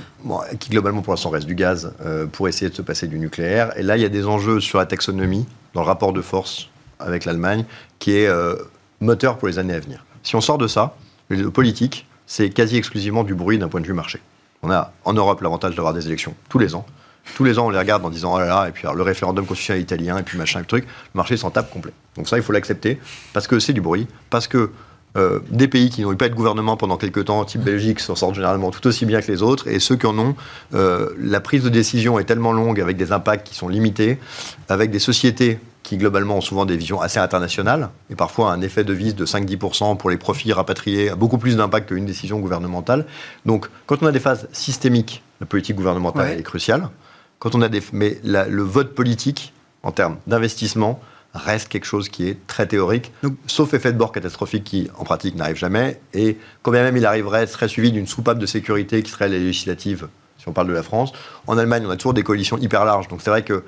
[0.59, 3.76] qui globalement pour l'instant reste du gaz, euh, pour essayer de se passer du nucléaire.
[3.78, 6.68] Et là, il y a des enjeux sur la taxonomie, dans le rapport de force
[6.98, 7.64] avec l'Allemagne,
[7.98, 8.56] qui est euh,
[9.00, 10.04] moteur pour les années à venir.
[10.22, 10.96] Si on sort de ça,
[11.28, 14.20] le politique, c'est quasi exclusivement du bruit d'un point de vue marché.
[14.62, 16.84] On a en Europe l'avantage d'avoir des élections tous les ans.
[17.35, 19.03] Tous les ans, on les regarde en disant oh là là, et puis alors, le
[19.03, 20.85] référendum constitutionnel italien, et puis machin, le truc.
[20.85, 21.93] Le marché s'en tape complet.
[22.16, 22.99] Donc ça, il faut l'accepter,
[23.33, 24.70] parce que c'est du bruit, parce que
[25.16, 28.14] euh, des pays qui n'ont eu pas de gouvernement pendant quelques temps, type Belgique, s'en
[28.14, 30.35] sortent généralement tout aussi bien que les autres, et ceux qui en ont,
[30.74, 34.18] euh, la prise de décision est tellement longue, avec des impacts qui sont limités,
[34.68, 38.85] avec des sociétés qui globalement ont souvent des visions assez internationales, et parfois un effet
[38.85, 43.07] de vis de 5-10% pour les profits rapatriés a beaucoup plus d'impact qu'une décision gouvernementale.
[43.47, 46.39] Donc quand on a des phases systémiques, la politique gouvernementale Ouais.
[46.39, 46.91] est cruciale.
[47.39, 51.01] Quand on a des, mais la- le vote politique, en termes d'investissement,
[51.34, 55.05] reste quelque chose qui est très théorique, Donc- sauf effet de bord catastrophique qui, en
[55.05, 56.01] pratique, n'arrive jamais.
[56.14, 59.39] Et quand bien même il arriverait, serait suivi d'une soupape de sécurité qui serait les
[59.39, 60.09] législatives,
[60.39, 61.12] si on parle de la France.
[61.47, 63.09] En Allemagne, on a toujours des coalitions hyper larges.
[63.09, 63.62] Donc c'est vrai que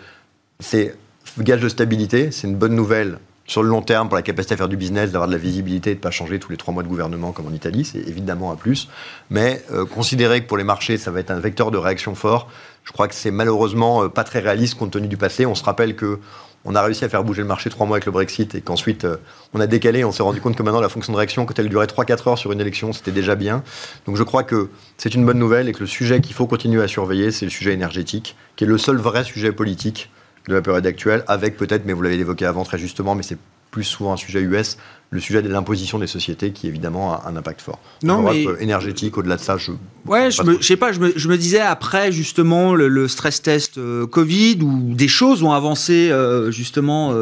[0.59, 0.97] c'est
[1.39, 4.57] gage de stabilité, c'est une bonne nouvelle sur le long terme pour la capacité à
[4.57, 6.73] faire du business, d'avoir de la visibilité et de ne pas changer tous les trois
[6.73, 8.89] mois de gouvernement comme en Italie, c'est évidemment un plus.
[9.29, 12.49] Mais euh, considérer que pour les marchés, ça va être un vecteur de réaction fort,
[12.91, 15.47] je crois que c'est malheureusement euh, pas très réaliste compte tenu du passé.
[15.47, 16.18] On se rappelle que
[16.64, 19.05] on a réussi à faire bouger le marché trois mois avec le Brexit et qu'ensuite
[19.05, 19.18] euh,
[19.55, 20.03] on a décalé.
[20.03, 22.38] On s'est rendu compte que maintenant la fonction de réaction, quand elle durait 3-4 heures
[22.38, 23.62] sur une élection, c'était déjà bien.
[24.07, 26.82] Donc je crois que c'est une bonne nouvelle et que le sujet qu'il faut continuer
[26.82, 30.11] à surveiller, c'est le sujet énergétique, qui est le seul vrai sujet politique
[30.49, 33.38] de la période actuelle, avec peut-être, mais vous l'avez évoqué avant très justement, mais c'est
[33.70, 34.78] plus souvent un sujet US,
[35.13, 37.81] le sujet de l'imposition des sociétés qui évidemment a un impact fort.
[38.05, 39.73] Non, En mais- euh, énergétique, au-delà de ça, je.
[40.07, 43.09] Ouais, je me, je sais pas, je me, je me disais après justement le, le
[43.09, 47.13] stress test euh, Covid où des choses ont avancé euh, justement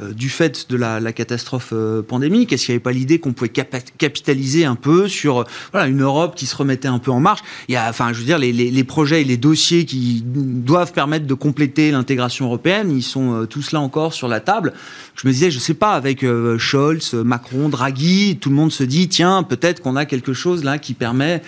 [0.00, 2.52] euh, du fait de la, catastrophe euh, pandémique.
[2.52, 5.44] Est-ce qu'il n'y avait pas l'idée qu'on pouvait capitaliser un peu sur
[5.74, 7.40] euh, une Europe qui se remettait un peu en marche?
[7.68, 10.92] Il y a, enfin, je veux dire, les, les, projets et les dossiers qui doivent
[10.92, 14.72] permettre de compléter l'intégration européenne, ils sont tous là encore sur la table.
[15.16, 16.24] Je me disais, je sais pas, avec
[16.58, 20.78] Scholz, Macron, Draghi, tout le monde se dit tiens, peut-être qu'on a quelque chose là
[20.78, 21.42] qui permet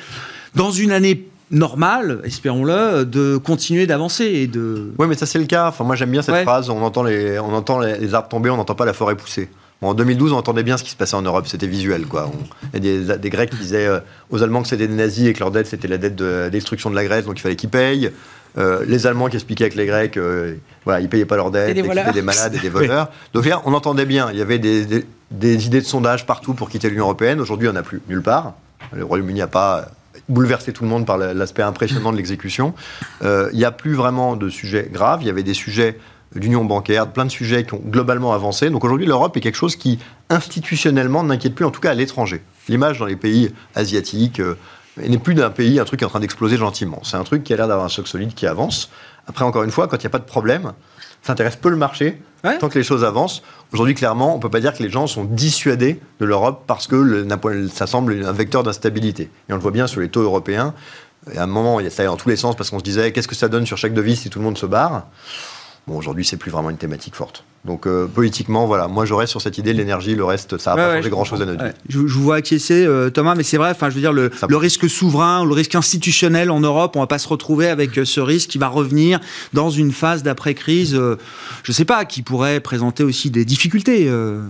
[0.55, 4.93] dans une année normale, espérons-le, de continuer d'avancer et de.
[4.99, 5.69] Oui, mais ça c'est le cas.
[5.69, 6.43] Enfin, moi j'aime bien cette Ouais.
[6.45, 6.71] phrase.
[6.71, 9.49] On entend les, on entend les, arbres tomber, on n'entend pas la forêt pousser.
[9.83, 11.47] Bon, en 2012, on entendait bien ce qui se passait en Europe.
[11.49, 12.31] C'était visuel, quoi.
[12.33, 14.95] On- Il y a des, des Grecs qui disaient euh, aux Allemands que c'était des
[14.95, 17.39] nazis et que leur dette c'était la dette de la destruction de la Grèce, donc
[17.39, 18.11] il fallait qu'ils payent.
[18.59, 21.71] Euh, les Allemands qui expliquaient avec les Grecs, euh, voilà, ils payaient pas leurs dettes,
[21.71, 21.83] Et des
[22.23, 23.09] malades et des voleurs.
[23.33, 24.29] Donc là, on entendait bien.
[24.33, 27.41] Il y avait des, des- des idées de sondage partout pour quitter l'Union européenne.
[27.41, 28.55] Aujourd'hui, on n'a plus nulle part.
[28.93, 29.87] Le Royaume-Uni n'a pas
[30.31, 32.73] bouleversé tout le monde par la- l'aspect impressionnant de l'exécution.
[33.23, 35.23] Euh, Il n'y a plus vraiment de sujets graves.
[35.23, 35.99] Il y avait des sujets
[36.35, 38.71] d'union bancaire, plein de sujets qui ont globalement avancé.
[38.71, 42.41] Donc aujourd'hui, l'Europe est quelque chose qui, institutionnellement, n'inquiète plus, en tout cas à l'étranger.
[42.69, 44.55] L'image dans les pays asiatiques euh,
[44.97, 47.01] n'est plus d'un pays, un truc qui est en train d'exploser gentiment.
[47.05, 48.91] C'est un truc qui a l'air d'avoir un socle solide qui avance.
[49.27, 50.73] Après, encore une fois, quand il n'y a pas de problème,
[51.23, 52.21] ça intéresse peu le marché.
[52.45, 52.57] Ouais.
[52.59, 53.43] Tant que les choses avancent,
[53.73, 56.87] aujourd'hui, clairement, on ne peut pas dire que les gens sont dissuadés de l'Europe parce
[56.87, 59.25] que le- ça semble un vecteur d'instabilité.
[59.49, 60.75] Et on le voit bien sur les taux européens.
[61.33, 63.29] Et à un moment, ça allait dans tous les sens parce qu'on se disait qu'est-ce
[63.29, 65.07] que ça donne sur chaque devise si tout le monde se barre?
[65.87, 67.45] Bon, aujourd'hui, c'est plus vraiment une thématique forte.
[67.67, 70.71] Donc, euh, politiquement, voilà, moi, je reste sur cette idée de l'énergie, le reste, ça
[70.71, 71.67] n'a Ouais, pas ouais, changé grand-chose à notre vie.
[71.69, 71.75] Ouais.
[71.91, 73.71] Je, je vous vois acquiescer, euh, Thomas, mais c'est vrai.
[73.71, 77.19] Enfin, je veux dire, le, risque souverain, le risque institutionnel en Europe, on va pas
[77.19, 79.21] se retrouver avec euh, ce risque qui va revenir
[79.53, 80.95] dans une phase d'après-crise.
[80.95, 81.17] euh,
[81.63, 84.07] je sais pas, qui pourrait présenter aussi des difficultés.
[84.09, 84.41] euh.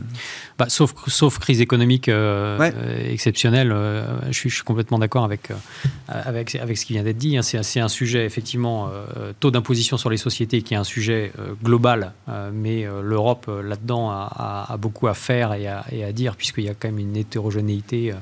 [0.58, 2.74] Bah, sauf, sauf crise économique euh, Ouais.
[2.76, 5.54] euh, exceptionnelle, euh, je, suis, je suis complètement d'accord avec, euh,
[6.08, 7.36] avec, avec ce qui vient d'être dit.
[7.38, 7.42] hein.
[7.42, 11.32] C'est c'est un sujet, effectivement, euh, taux d'imposition sur les sociétés qui est un sujet
[11.38, 14.28] euh, global, euh, mais euh, l'Europe, euh, là-dedans, a,
[14.68, 16.98] a- a beaucoup à faire et à, et à dire, puisqu'il y a quand même
[16.98, 18.14] une hétérogénéité euh,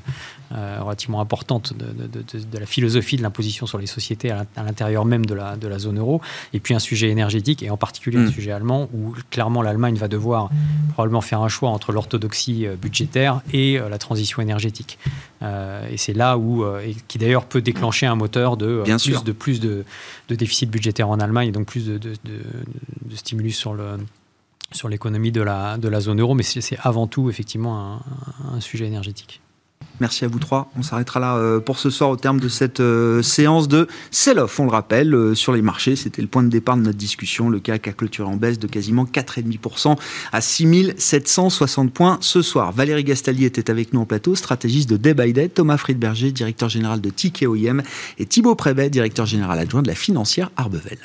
[0.51, 4.35] euh, relativement importante de, de- de- de la philosophie de l'imposition sur les sociétés à
[4.37, 6.21] l'in- à l'intérieur même de la, de la zone euro.
[6.53, 8.27] Et puis un sujet énergétique, et en particulier Mm.
[8.27, 10.49] un sujet allemand, où clairement l'Allemagne va devoir
[10.93, 14.97] probablement faire un choix entre l'orthodoxie budgétaire et la transition énergétique.
[15.43, 19.11] Euh, et c'est là où, et qui d'ailleurs peut déclencher un moteur de Bien plus,
[19.11, 19.21] sûr.
[19.23, 19.85] de plus de,
[20.29, 21.99] de déficit budgétaire en Allemagne, et donc plus de
[23.15, 23.97] stimulus sur le
[24.71, 28.01] sur l'économie de la, de la zone euro, mais c'est avant tout effectivement
[28.53, 29.41] un, sujet énergétique.
[29.99, 30.71] Merci à vous trois.
[30.77, 34.59] On s'arrêtera là euh, pour ce soir au terme de cette euh, séance de sell-off.
[34.59, 37.49] On le rappelle, euh, sur les marchés, c'était le point de départ de notre discussion.
[37.49, 39.97] Le CAC a clôturé en baisse de quasiment 4,5%
[40.31, 42.71] à 6760 points ce soir.
[42.71, 45.49] Valérie Gastali était avec nous en plateau, stratégiste de Day by Day.
[45.49, 47.43] Thomas Friedberger, directeur général de TIC
[48.17, 50.99] et Thibaut Prévet, directeur général adjoint de la financière Arbevel.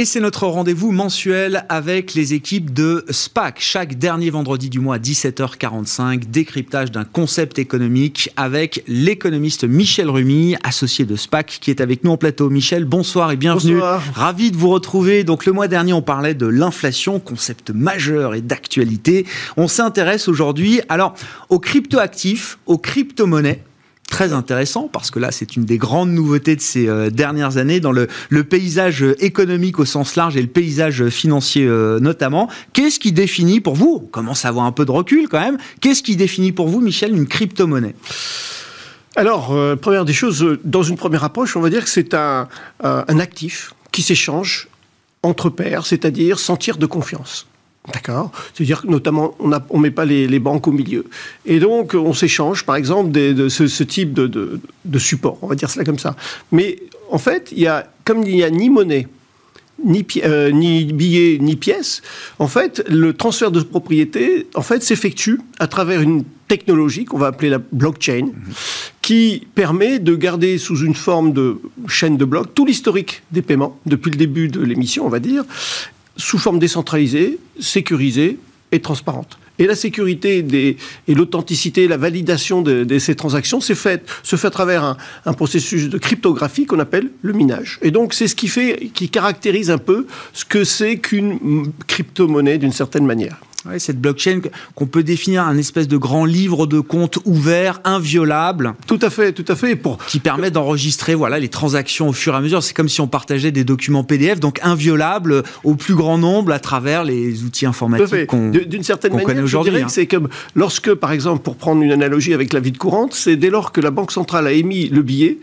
[0.00, 3.56] Et c'est notre rendez-vous mensuel avec les équipes de SPAC.
[3.58, 10.54] Chaque dernier vendredi du mois à 17h45, décryptage d'un concept économique avec l'économiste Michel Rumi,
[10.62, 12.48] associé de SPAC, qui est avec nous en plateau.
[12.48, 13.74] Michel, bonsoir et bienvenue.
[13.74, 14.04] Bonsoir.
[14.14, 15.24] Ravi de vous retrouver.
[15.24, 19.26] Donc le mois dernier, on parlait de l'inflation, concept majeur et d'actualité.
[19.56, 21.14] On s'intéresse aujourd'hui alors
[21.48, 23.64] aux cryptoactifs, aux crypto-monnaies
[24.18, 27.78] très intéressant parce que là, c'est une des grandes nouveautés de ces euh, dernières années
[27.78, 28.08] dans le,
[28.42, 32.48] paysage économique au sens large et le paysage financier euh, notamment.
[32.72, 35.56] Qu'est-ce qui définit pour vous, on commence à avoir un peu de recul quand même,
[35.80, 37.94] qu'est-ce qui définit pour vous, Michel, une crypto-monnaie?
[39.14, 42.48] Alors, euh, première des choses, dans une première approche, on va dire que c'est un,
[42.82, 44.66] un actif qui s'échange
[45.22, 47.46] entre pairs, c'est-à-dire sentir de confiance.
[47.92, 51.06] D'accord C'est-à-dire que notamment, on ne met pas les, les, banques au milieu.
[51.46, 55.38] Et donc, on s'échange, par exemple, des, de ce, ce type de, de, de, support,
[55.42, 56.16] on va dire cela comme ça.
[56.52, 56.78] Mais
[57.10, 59.06] en fait, il y a, comme il n'y a ni monnaie,
[59.84, 62.02] ni, euh, ni billets, ni pièces,
[62.38, 67.28] en fait, le transfert de propriété, en fait, s'effectue à travers une technologie qu'on va
[67.28, 68.52] appeler la blockchain, mmh.
[69.02, 73.78] qui permet de garder sous une forme de chaîne de blocs tout l'historique des paiements,
[73.86, 75.44] depuis le début de l'émission, on va dire,
[76.18, 78.38] sous forme décentralisée, sécurisée
[78.72, 79.38] et transparente.
[79.58, 80.76] Et la sécurité des,
[81.08, 84.96] et l'authenticité, la validation de, ces transactions se fait, se fait à travers un,
[85.26, 87.78] un processus de cryptographie qu'on appelle le minage.
[87.82, 92.58] Et donc, c'est ce qui fait, qui caractérise un peu ce que c'est qu'une crypto-monnaie
[92.58, 93.40] d'une certaine manière.
[93.78, 94.40] Cette blockchain
[94.74, 98.74] qu'on peut définir un espèce de grand livre de compte ouvert, inviolable.
[98.86, 99.74] Tout à fait, tout à fait.
[99.76, 102.62] Pour qui permet d'enregistrer voilà les transactions au fur et à mesure.
[102.62, 106.60] C'est comme si on partageait des documents PDF, donc inviolables au plus grand nombre à
[106.60, 109.86] travers les outils informatiques qu'on D'une certaine qu manière, dirais hein.
[109.86, 113.12] que c'est comme lorsque, par exemple, pour prendre une analogie avec la vie de courante,
[113.14, 115.38] c'est dès lors que la banque centrale a émis le billet.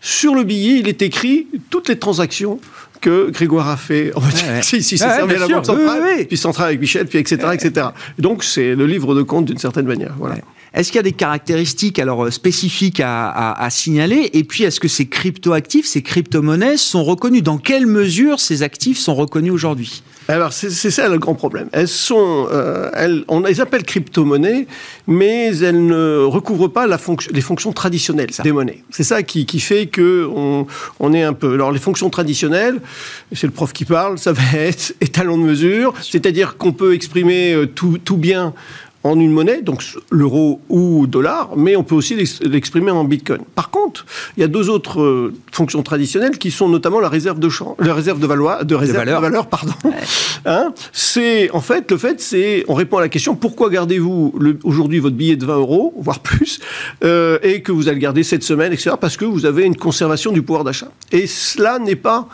[0.00, 2.60] Sur le billet, il est écrit toutes les transactions
[3.00, 4.12] que Grégoire a fait.
[4.14, 4.62] On va dire, ouais.
[4.62, 6.24] si, si, c'est Ouais, ça, mais la Banque centrale, oui, oui.
[6.24, 7.88] puis centrale avec Michel, puis etc., etc.
[8.18, 10.14] Donc, c'est le livre de compte d'une certaine manière.
[10.18, 10.36] Voilà.
[10.76, 14.30] Est-ce qu'il y a des caractéristiques alors euh, spécifiques à, à, à signaler?
[14.34, 17.42] Et puis, est-ce que ces crypto-actifs, ces crypto-monnaies sont reconnus?
[17.42, 20.02] Dans quelle mesure ces actifs sont reconnus aujourd'hui?
[20.28, 21.68] Alors, c'est ça le grand problème.
[21.70, 24.66] Elles sont, euh, elles, on les appelle crypto-monnaies,
[25.06, 28.42] mais elles ne recouvrent pas la fonction, les fonctions traditionnelles Ça.
[28.42, 28.82] des monnaies.
[28.90, 30.66] C'est ça qui, qui fait que on,
[30.98, 31.54] on est un peu.
[31.54, 32.80] Alors, les fonctions traditionnelles,
[33.32, 37.52] c'est le prof qui parle, ça va être étalon de mesure, c'est-à-dire qu'on peut exprimer
[37.54, 38.52] euh, tout, tout bien
[39.06, 43.40] en une monnaie, donc l'euro ou dollar, mais on peut aussi l'ex- l'exprimer en bitcoin.
[43.54, 44.04] Par contre,
[44.36, 47.76] il y a deux autres euh, fonctions traditionnelles qui sont notamment la réserve de champ,
[47.78, 49.20] la réserve de valeur, de réserve valeur.
[49.20, 49.72] de valeur, pardon.
[50.48, 54.32] Hein c'est en fait le fait, c'est on répond à la question pourquoi gardez-vous
[54.62, 56.60] aujourd'hui votre billet de 20 euros, voire plus,
[57.02, 58.92] euh, et que vous allez le garder cette semaine, etc.
[59.00, 60.88] Parce que vous avez une conservation du pouvoir d'achat.
[61.10, 62.28] Et cela n'est pas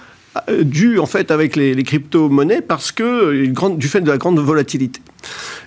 [0.63, 4.17] dû en fait avec les, les crypto-monnaies parce que euh, grande, du fait de la
[4.19, 5.01] grande volatilité.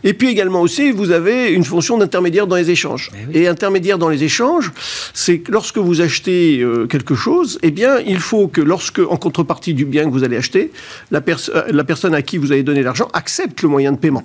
[0.03, 3.11] Et puis également aussi, vous avez une fonction d'intermédiaire dans les échanges.
[3.13, 3.37] Eh oui.
[3.43, 4.71] Et intermédiaire dans les échanges,
[5.13, 9.17] c'est que lorsque vous achetez euh, quelque chose, eh bien, il faut que lorsque, en
[9.17, 10.71] contrepartie du bien que vous allez acheter,
[11.11, 13.97] la, pers- euh, la personne à qui vous avez donné l'argent accepte le moyen de
[13.97, 14.23] paiement.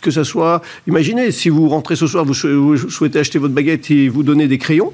[0.00, 3.52] Que ça soit, imaginez, si vous rentrez ce soir, vous, sou- vous souhaitez acheter votre
[3.52, 4.92] baguette et vous donnez des crayons,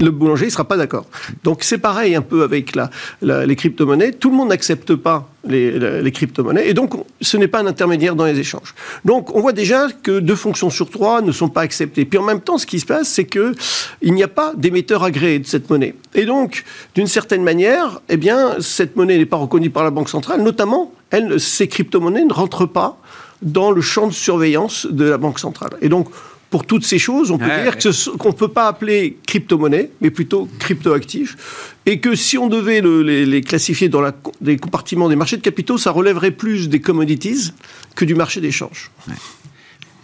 [0.00, 1.06] le boulanger ne sera pas d'accord.
[1.44, 2.90] Donc c'est pareil un peu avec la,
[3.22, 4.12] la- les crypto-monnaies.
[4.12, 8.14] Tout le monde n'accepte pas les, les- crypto-monnaies et donc ce n'est pas un intermédiaire
[8.16, 8.74] dans les échanges.
[9.04, 12.04] Donc on voit déjà que deux fonctions sur trois ne sont pas acceptées.
[12.04, 13.54] Puis en même temps, ce qui se passe, c'est que
[14.02, 15.94] il n'y a pas d'émetteur agréé de cette monnaie.
[16.14, 16.64] Et donc,
[16.94, 20.42] d'une certaine manière, eh bien, cette monnaie n'est pas reconnue par la Banque centrale.
[20.42, 22.98] Notamment, elle, ces crypto-monnaies ne rentrent pas
[23.42, 25.70] dans le champ de surveillance de la Banque centrale.
[25.82, 26.08] Et donc,
[26.54, 28.16] pour toutes ces choses, on peut Ouais, dire ouais.
[28.16, 31.36] qu'on ne peut pas appeler crypto-monnaie, mais plutôt crypto-actif.
[31.84, 35.36] Et que si on devait le- les, les classifier dans la, les compartiments des marchés
[35.36, 37.50] de capitaux, ça relèverait plus des commodities
[37.96, 38.92] que du marché d'échange.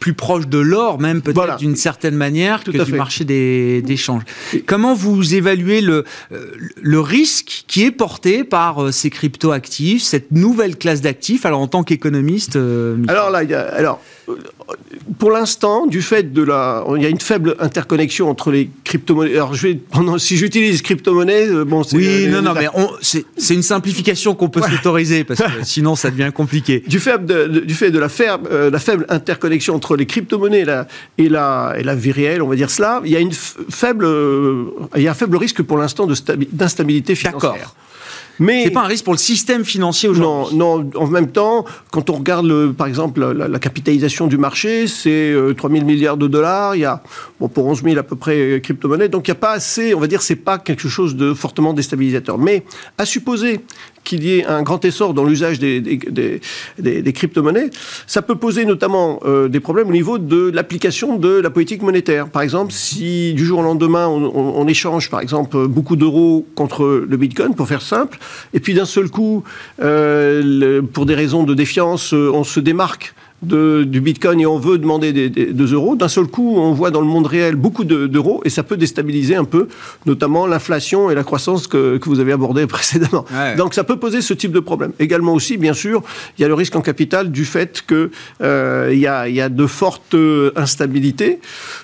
[0.00, 1.56] plus proche de l'or, même peut-être Voilà.
[1.56, 2.96] d'une certaine manière, Tout que du fait.
[2.96, 4.22] marché des, des changes.
[4.64, 10.32] Comment vous évaluez le, euh, le risque qui est porté par euh, ces crypto-actifs, cette
[10.32, 14.00] nouvelle classe d'actifs Alors, en tant qu'économiste, euh, Alors là, il y a, alors,
[15.18, 19.34] pour l'instant, du fait de la, il y a une faible interconnexion entre les crypto-monnaies.
[19.34, 22.68] Alors, je vais, pendant- si j'utilise crypto-monnaie, euh, bon, c'est oui, les- non, non, mais
[23.36, 26.82] c'est une simplification qu'on peut s'autoriser parce que sinon ça devient compliqué.
[26.86, 30.06] du fait de, de- du fait de la, faible, euh, la faible interconnexion entre les
[30.06, 30.86] crypto-monnaies et la,
[31.18, 33.56] et, la, et la vie réelle, on va dire cela, il y a, une f-
[33.68, 34.64] faible, euh,
[34.96, 37.52] il y a un faible risque pour l'instant d'instabilité financière.
[37.52, 37.74] D'accord.
[38.40, 40.56] Mais C'est pas un risque pour le système financier non, aujourd'hui.
[40.56, 44.86] non, en même temps, quand on regarde, le, par exemple, la, la capitalisation du marché,
[44.88, 47.02] c'est euh, 3 000 milliards de dollars, il y a,
[47.38, 49.94] bon, pour 11 000 à peu près euh, crypto-monnaies, donc il n'y a pas assez,
[49.94, 52.38] on va dire, c'est pas quelque chose de fortement déstabilisateur.
[52.38, 52.64] Mais
[52.98, 53.60] à supposer
[54.04, 57.70] qu'il y ait un grand essor dans l'usage des, des, crypto-monnaies,
[58.06, 62.28] ça peut poser notamment euh, des problèmes au niveau de l'application de la politique monétaire.
[62.28, 67.16] Par exemple, si du jour au lendemain, on, échange, par exemple, beaucoup d'euros contre le
[67.16, 68.18] Bitcoin, pour faire simple,
[68.54, 69.44] et puis d'un seul coup,
[69.82, 74.58] euh, pour des raisons de défiance, euh, on se démarque de- du Bitcoin et on
[74.58, 75.96] veut demander des, des- des euros.
[75.96, 78.76] D'un seul coup, on voit dans le monde réel beaucoup de- d'euros et ça peut
[78.76, 79.68] déstabiliser un peu,
[80.06, 83.24] notamment l'inflation et la croissance que, que vous avez abordé précédemment.
[83.32, 83.56] Ouais.
[83.56, 84.92] Donc ça peut poser ce type de problème.
[84.98, 86.02] Également aussi, bien sûr,
[86.38, 88.10] il y a le risque en capital du fait que
[88.42, 91.38] euh, il y, a, il y a de fortes euh, instabilités.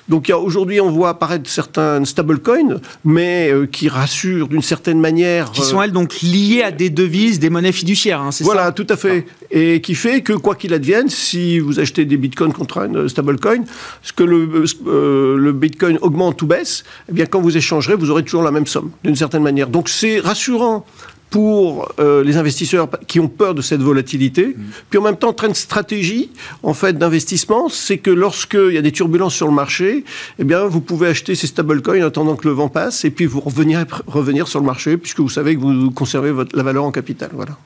[0.09, 5.53] Donc aujourd'hui, on voit apparaître certains stablecoins, mais euh, qui rassurent d'une certaine manière.
[5.53, 8.67] Qui euh, sont elles donc liées à des devises, des monnaies fiduciaires, hein, c'est voilà,
[8.67, 9.27] ça tout à fait.
[9.51, 13.65] Et qui fait que, quoi qu'il advienne, si vous achetez des bitcoins contre un stablecoin,
[14.03, 18.11] ce que le, euh, le bitcoin augmente ou baisse, eh bien, quand vous échangerez, vous
[18.11, 19.69] aurez toujours la même somme, d'une certaine manière.
[19.69, 20.85] Donc, c'est rassurant
[21.31, 24.57] pour euh, les investisseurs qui ont peur de cette volatilité.
[24.91, 26.31] Puis en même temps, train de stratégie
[26.63, 30.05] en fait d'investissement, c'est que lorsqu'il y a des turbulences sur le marché,
[30.39, 33.27] eh bien vous pouvez acheter ces stablecoins en attendant que le vent passe et puis
[33.27, 36.85] vous revenir revenir sur le marché puisque vous savez que vous conservez votre, la valeur
[36.85, 37.31] en capital.
[37.33, 37.59] Voilà.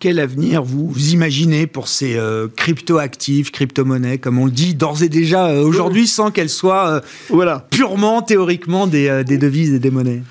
[0.00, 5.08] Quel avenir vous imaginez pour ces euh, crypto-actifs, crypto-monnaies, comme on le dit d'ores et
[5.08, 7.66] déjà euh, aujourd'hui, sans qu'elles soient euh, Voilà.
[7.70, 10.22] purement théoriquement des, euh, des devises et des monnaies?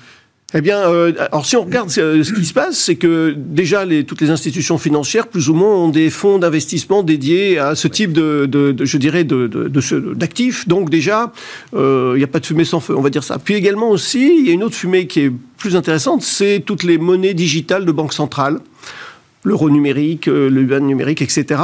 [0.56, 3.84] Eh bien, euh, alors si on regarde euh, ce qui se passe, c'est que déjà
[3.84, 7.88] les, toutes les institutions financières, plus ou moins, ont des fonds d'investissement dédiés à ce
[7.88, 9.48] type de, de- de- je dirais, de,
[10.14, 10.68] d'actifs.
[10.68, 11.32] Donc déjà,
[11.74, 13.38] euh, il n'y a pas de fumée sans feu, on va dire ça.
[13.40, 16.84] Puis également aussi, il y a une autre fumée qui est plus intéressante, c'est toutes
[16.84, 18.60] les monnaies digitales de banque centrale
[19.44, 21.60] l'euro numérique, euh, le yuan numérique, etc.,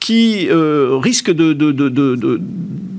[0.00, 2.40] qui euh, risquent de, de- de- de- de-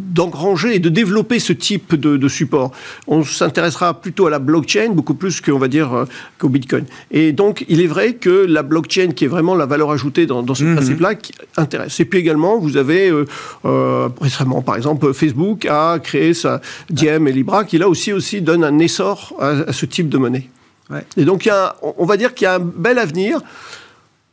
[0.09, 2.71] d'engranger et de développer ce type de, de support.
[3.07, 6.05] On s'intéressera plutôt à la blockchain, beaucoup plus qu'on va dire euh,
[6.39, 6.86] qu'au Bitcoin.
[7.11, 10.41] Et donc, il est vrai que la blockchain, qui est vraiment la valeur ajoutée dans,
[10.43, 10.75] dans ce Mhm.
[10.75, 11.99] principe-là, qui intéresse.
[11.99, 13.25] Et puis également, vous avez euh,
[13.65, 16.59] euh, récemment, par exemple, Facebook a créé sa
[16.89, 20.17] Diem et Libra, qui là aussi, aussi donne un essor à, à ce type de
[20.17, 20.49] monnaie.
[20.89, 21.03] Ouais.
[21.17, 23.39] Et donc, il y a, on va dire qu'il y a un bel avenir.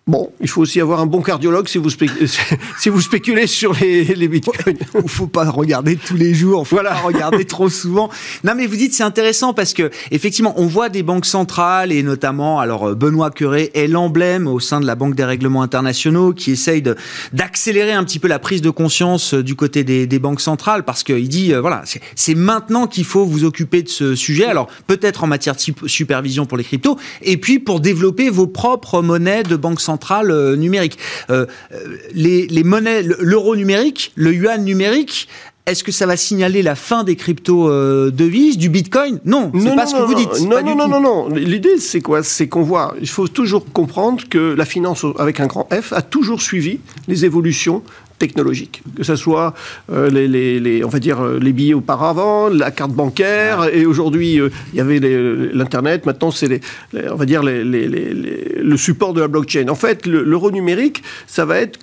[0.08, 2.08] Bon, il faut aussi avoir un bon cardiologue si vous, spé-
[2.78, 4.76] si vous spéculez sur les, les bitcoins.
[5.02, 6.90] Il faut pas regarder tous les jours, faut Voilà.
[6.90, 8.08] pas regarder trop souvent.
[8.44, 12.04] Non, mais vous dites c'est intéressant parce que effectivement, on voit des banques centrales et
[12.04, 16.32] notamment, alors euh, Benoît Curé est l'emblème au sein de la Banque des règlements internationaux
[16.32, 16.82] qui essaye
[17.32, 20.84] d'accélérer un petit peu la prise de conscience euh, du côté des, des banques centrales
[20.84, 21.82] parce qu'il dit euh, voilà,
[22.14, 24.44] c'est- maintenant qu'il faut vous occuper de ce sujet.
[24.46, 28.46] Alors peut-être en matière de sup- supervision pour les cryptos et puis pour développer vos
[28.46, 29.95] propres monnaies de banque centrale
[30.30, 30.98] euh, numérique.
[31.30, 31.76] Euh, euh,
[32.14, 35.28] les, les monnaies, le- l'euro numérique, le yuan numérique.
[35.68, 39.18] Est-ce que ça va signaler la fin des crypto-devises, du bitcoin?
[39.24, 40.40] Non, c'est pas ce que vous dites.
[40.42, 41.28] Non, non, non, non.
[41.28, 42.22] L'idée, c'est quoi?
[42.22, 46.02] C'est qu'on voit, il faut toujours comprendre que la finance avec un grand F a
[46.02, 46.78] toujours suivi
[47.08, 47.82] les évolutions
[48.18, 49.54] technologiques, que ce soit
[49.92, 53.84] euh, les, les- les- on va dire euh, les billets auparavant, la carte bancaire, et
[53.86, 55.00] aujourd'hui euh, il y avait
[55.52, 56.06] l'internet.
[56.06, 56.60] Maintenant c'est les,
[57.10, 59.68] on va dire le support de la blockchain.
[59.68, 61.78] En fait, le- l'euro numérique, ça va être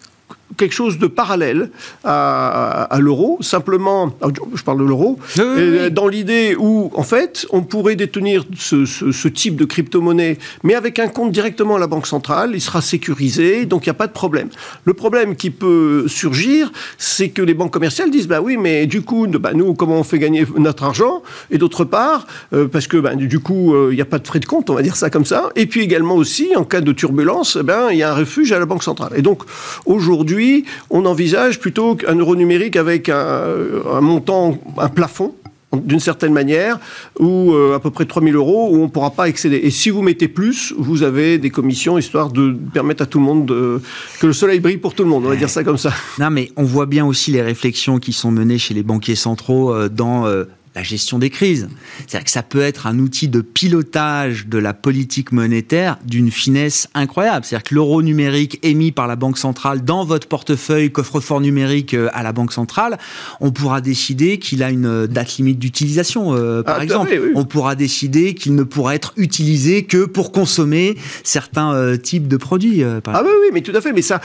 [0.58, 1.70] quelque chose de parallèle
[2.04, 4.12] à, à l'euro, simplement,
[4.56, 5.92] je parle de l'euro, Oui, oui, et oui.
[5.92, 10.76] dans l'idée où, en fait, on pourrait détenir ce, ce- ce type de crypto-monnaie, mais
[10.76, 13.96] avec un compte directement à la Banque centrale, il sera sécurisé, donc il n'y a
[13.96, 14.50] pas de problème.
[14.86, 19.02] Le problème qui peut surgir, c'est que les banques commerciales disent, bah oui, mais du
[19.02, 21.24] coup, bah, nous, comment on fait gagner notre argent?
[21.52, 24.28] Et d'autre part, euh, parce que bah, du coup, euh, il n'y a pas de
[24.28, 25.50] frais de compte, on va dire ça comme ça.
[25.56, 28.52] Et puis également aussi, en cas de turbulence, eh ben, il y a un refuge
[28.52, 29.12] à la Banque centrale.
[29.16, 29.44] Et donc,
[29.86, 30.43] aujourd'hui,
[30.90, 33.44] on envisage plutôt qu'un euro numérique avec un,
[33.92, 35.34] un montant, un plafond,
[35.78, 36.80] d'une certaine manière,
[37.20, 39.58] ou euh, à peu près 3000 euros, où on ne pourra pas excéder.
[39.64, 43.26] Et si vous mettez plus, vous avez des commissions, histoire de permettre à tout le
[43.26, 43.82] monde de,
[44.20, 45.94] que le soleil brille pour tout le monde, on va dire ça comme ça.
[46.20, 49.74] Non, mais on voit bien aussi les réflexions qui sont menées chez les banquiers centraux
[49.74, 51.68] euh, dans euh, la gestion des crises.
[52.08, 56.88] C'est-à-dire que ça peut être un outil de pilotage de la politique monétaire d'une finesse
[56.94, 57.46] incroyable.
[57.46, 62.10] C'est-à-dire que l'euro numérique émis par la Banque centrale dans votre portefeuille coffre-fort numérique euh,
[62.14, 62.98] à la Banque centrale,
[63.40, 67.10] on pourra décider qu'il a une date limite d'utilisation, euh, par Ah, à exemple.
[67.10, 67.32] fait, oui.
[67.36, 72.38] On pourra décider qu'il ne pourra être utilisé que pour consommer certains euh, types de
[72.38, 72.84] produits.
[72.84, 73.94] euh, par Ah oui, oui, mais tout à fait.
[73.94, 74.22] Mais ça,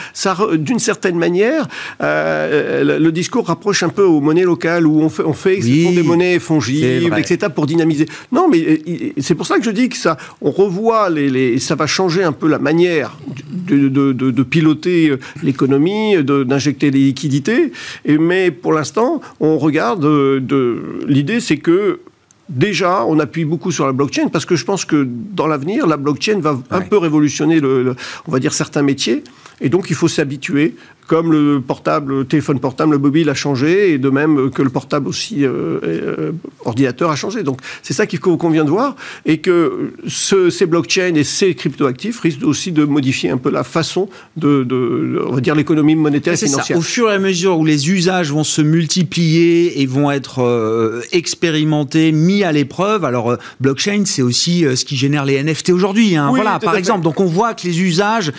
[0.57, 1.67] d'une certaine manière,
[2.03, 5.95] euh, le, discours rapproche un peu aux monnaies locales où on fait, on fait Oui,
[5.95, 6.38] des monnaies
[7.09, 7.21] vrai.
[7.21, 7.53] etc.
[7.55, 8.07] pour dynamiser.
[8.33, 11.59] Non, mais euh, c'est pour ça que je dis que ça, on revoit les, les-
[11.59, 13.19] ça va changer un peu la manière
[13.51, 17.73] de, de- de- de piloter euh, l'économie, d'injecter des liquidités.
[18.05, 20.05] Et, mais pour l'instant, on regarde.
[20.05, 22.01] euh, de, l'idée, c'est que
[22.51, 25.99] Déjà, on appuie beaucoup sur la blockchain parce que je pense que dans l'avenir, la
[25.99, 29.23] blockchain va un peu révolutionner, le, le- on va dire, certains métiers.
[29.61, 30.75] Et donc, il faut s'habituer,
[31.09, 34.71] comme le portable, le téléphone portable, le mobile a changé, et de même que le
[34.71, 36.33] portable aussi, euh, euh,
[36.65, 37.43] ordinateur a changé.
[37.43, 38.95] Donc, c'est ça qu'il faut- qu'on vient de voir,
[39.27, 43.65] et que ce- ces blockchains et ces cryptoactifs risquent aussi de modifier un peu la
[43.65, 46.53] façon de, de- on va dire, l'économie monétaire et C'est ça.
[46.63, 46.79] financière.
[46.79, 51.01] Au fur et à mesure où les usages vont se multiplier et vont être euh,
[51.13, 53.05] expérimentés, mis à l'épreuve.
[53.07, 56.17] Alors, euh, blockchain, c'est aussi euh, ce qui génère les NFT aujourd'hui.
[56.17, 56.29] hein.
[56.31, 57.03] Oui, voilà, par exemple.
[57.03, 58.33] Donc, on voit que les usages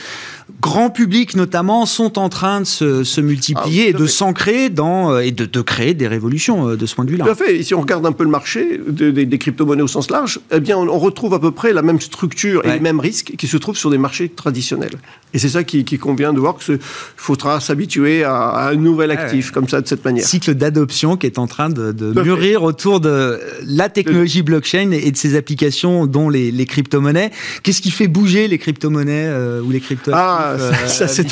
[0.62, 4.08] grand public notamment sont en train de se, se multiplier Ah, et tout à de
[4.08, 7.26] s'ancrer dans euh, et de, de créer des révolutions euh, de ce point de vue-là.
[7.26, 7.58] Tout à fait.
[7.58, 10.39] Et si on regarde un peu le marché de- des- des crypto-monnaies au sens large,
[10.52, 12.74] eh bien, on, on retrouve à peu près la même structure et Ouais.
[12.76, 14.95] les mêmes risques qui se trouvent sur des marchés traditionnels.
[15.34, 16.80] Et c'est ça qui, qui convient de voir qu'il
[17.16, 20.26] faudra s'habituer à, à un nouvel actif, comme ça, de cette manière.
[20.26, 22.24] cycle d'adoption qui est en train de, fait.
[22.24, 27.32] mûrir autour de la technologie blockchain et de ses applications, dont les, les crypto-monnaies.
[27.64, 30.56] Qu'est-ce qui fait bouger les crypto-monnaies euh, ou les crypto Ah,
[30.88, 31.28] ça, ça, c'est-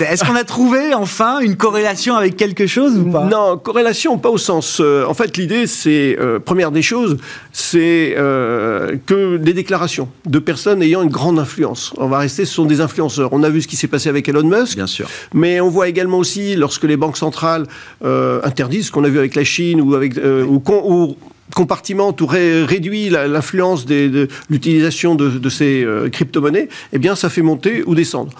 [0.00, 3.24] Est-ce qu'on a trouvé enfin une corrélation avec quelque chose ou pas?
[3.24, 4.78] Non, corrélation, pas au sens.
[4.80, 7.16] euh, en fait, l'idée, c'est, euh, première des choses,
[7.52, 11.92] c'est euh, que des déclarations de personnes ayant une grande influence.
[11.96, 12.80] On va rester, ce sont des
[13.18, 14.76] On a vu ce qui s'est passé avec Elon Musk.
[14.76, 15.08] Bien sûr.
[15.32, 17.66] Mais on voit également aussi, lorsque les banques centrales
[18.04, 21.16] euh, interdisent, ce qu'on a vu avec la Chine ou avec euh, ou, ou
[21.54, 27.28] compartimente ou ré- réduit l'influence de l'utilisation de, de ces euh, crypto-monnaies, eh bien, ça
[27.28, 28.32] fait monter ou descendre.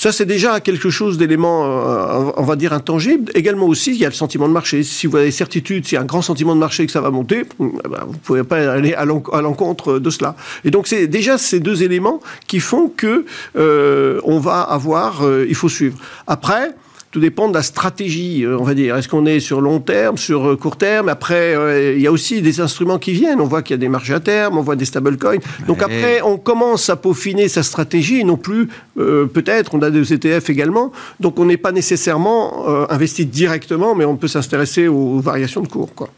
[0.00, 3.30] Ça, c'est déjà quelque chose d'élément, euh, on va dire, intangible.
[3.34, 4.82] Également aussi, il y a le sentiment de marché.
[4.82, 7.10] Si vous avez certitude, s'il y a un grand sentiment de marché que ça va
[7.10, 10.36] monter, eh ben, vous ne pouvez pas aller à l'encontre de cela.
[10.64, 13.26] Et donc, c'est déjà ces deux éléments qui font que
[13.56, 15.98] euh, on va avoir, euh, il faut suivre.
[16.26, 16.70] Après,
[17.10, 18.96] tout dépend de la stratégie, euh, on va dire.
[18.96, 21.08] Est-ce qu'on est sur long terme, sur euh, court terme?
[21.08, 23.40] Après, euh, il y a aussi des instruments qui viennent.
[23.40, 25.40] On voit qu'il y a des marchés à terme, on voit des stablecoins.
[25.66, 29.90] Donc après, on commence à peaufiner sa stratégie, et non plus, euh, peut-être, on a
[29.90, 30.92] des ETF également.
[31.18, 35.62] Donc on n'est pas nécessairement euh, investi directement, mais on peut s'intéresser aux, aux variations
[35.62, 35.94] de cours.
[35.94, 36.10] Quoi.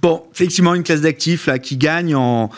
[0.00, 2.50] Bon, effectivement, une classe d'actifs là qui gagne en,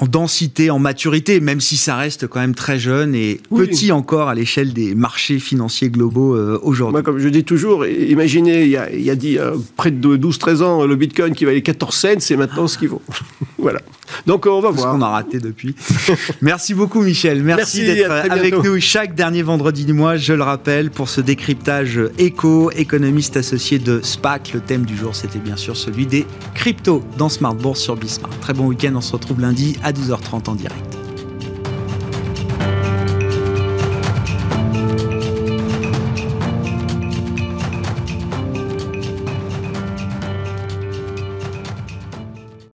[0.00, 3.66] en densité, en maturité, même si ça reste quand même très jeune et Oui.
[3.66, 6.92] petit encore à l'échelle des marchés financiers globaux euh, aujourd'hui.
[6.92, 9.90] Moi, comme je dis toujours, imaginez, il y a, il y a dit, euh, près
[9.90, 13.02] de 12-13 ans, le Bitcoin qui valait 14 cents, c'est maintenant ce qu'il vaut.
[13.58, 13.80] voilà.
[14.26, 14.94] Donc on va Tout ce voir.
[14.94, 15.74] qu'on a raté depuis.
[16.42, 18.68] Merci beaucoup Michel, merci, Merci, d'être avec bientôt.
[18.68, 23.78] nous chaque dernier vendredi du mois, je le rappelle, pour ce décryptage éco, économiste associé
[23.78, 24.52] de SPAC.
[24.54, 26.24] Le thème du jour, c'était bien sûr celui des
[26.54, 28.30] cryptos dans Smart Bourse sur Bismart.
[28.40, 30.98] Très bon week-end, on se retrouve lundi à 12h30 en direct.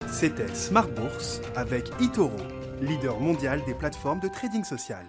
[0.08, 2.30] C'était Smart Bourse avec eToro,
[2.80, 5.04] leader mondial des plateformes de trading social.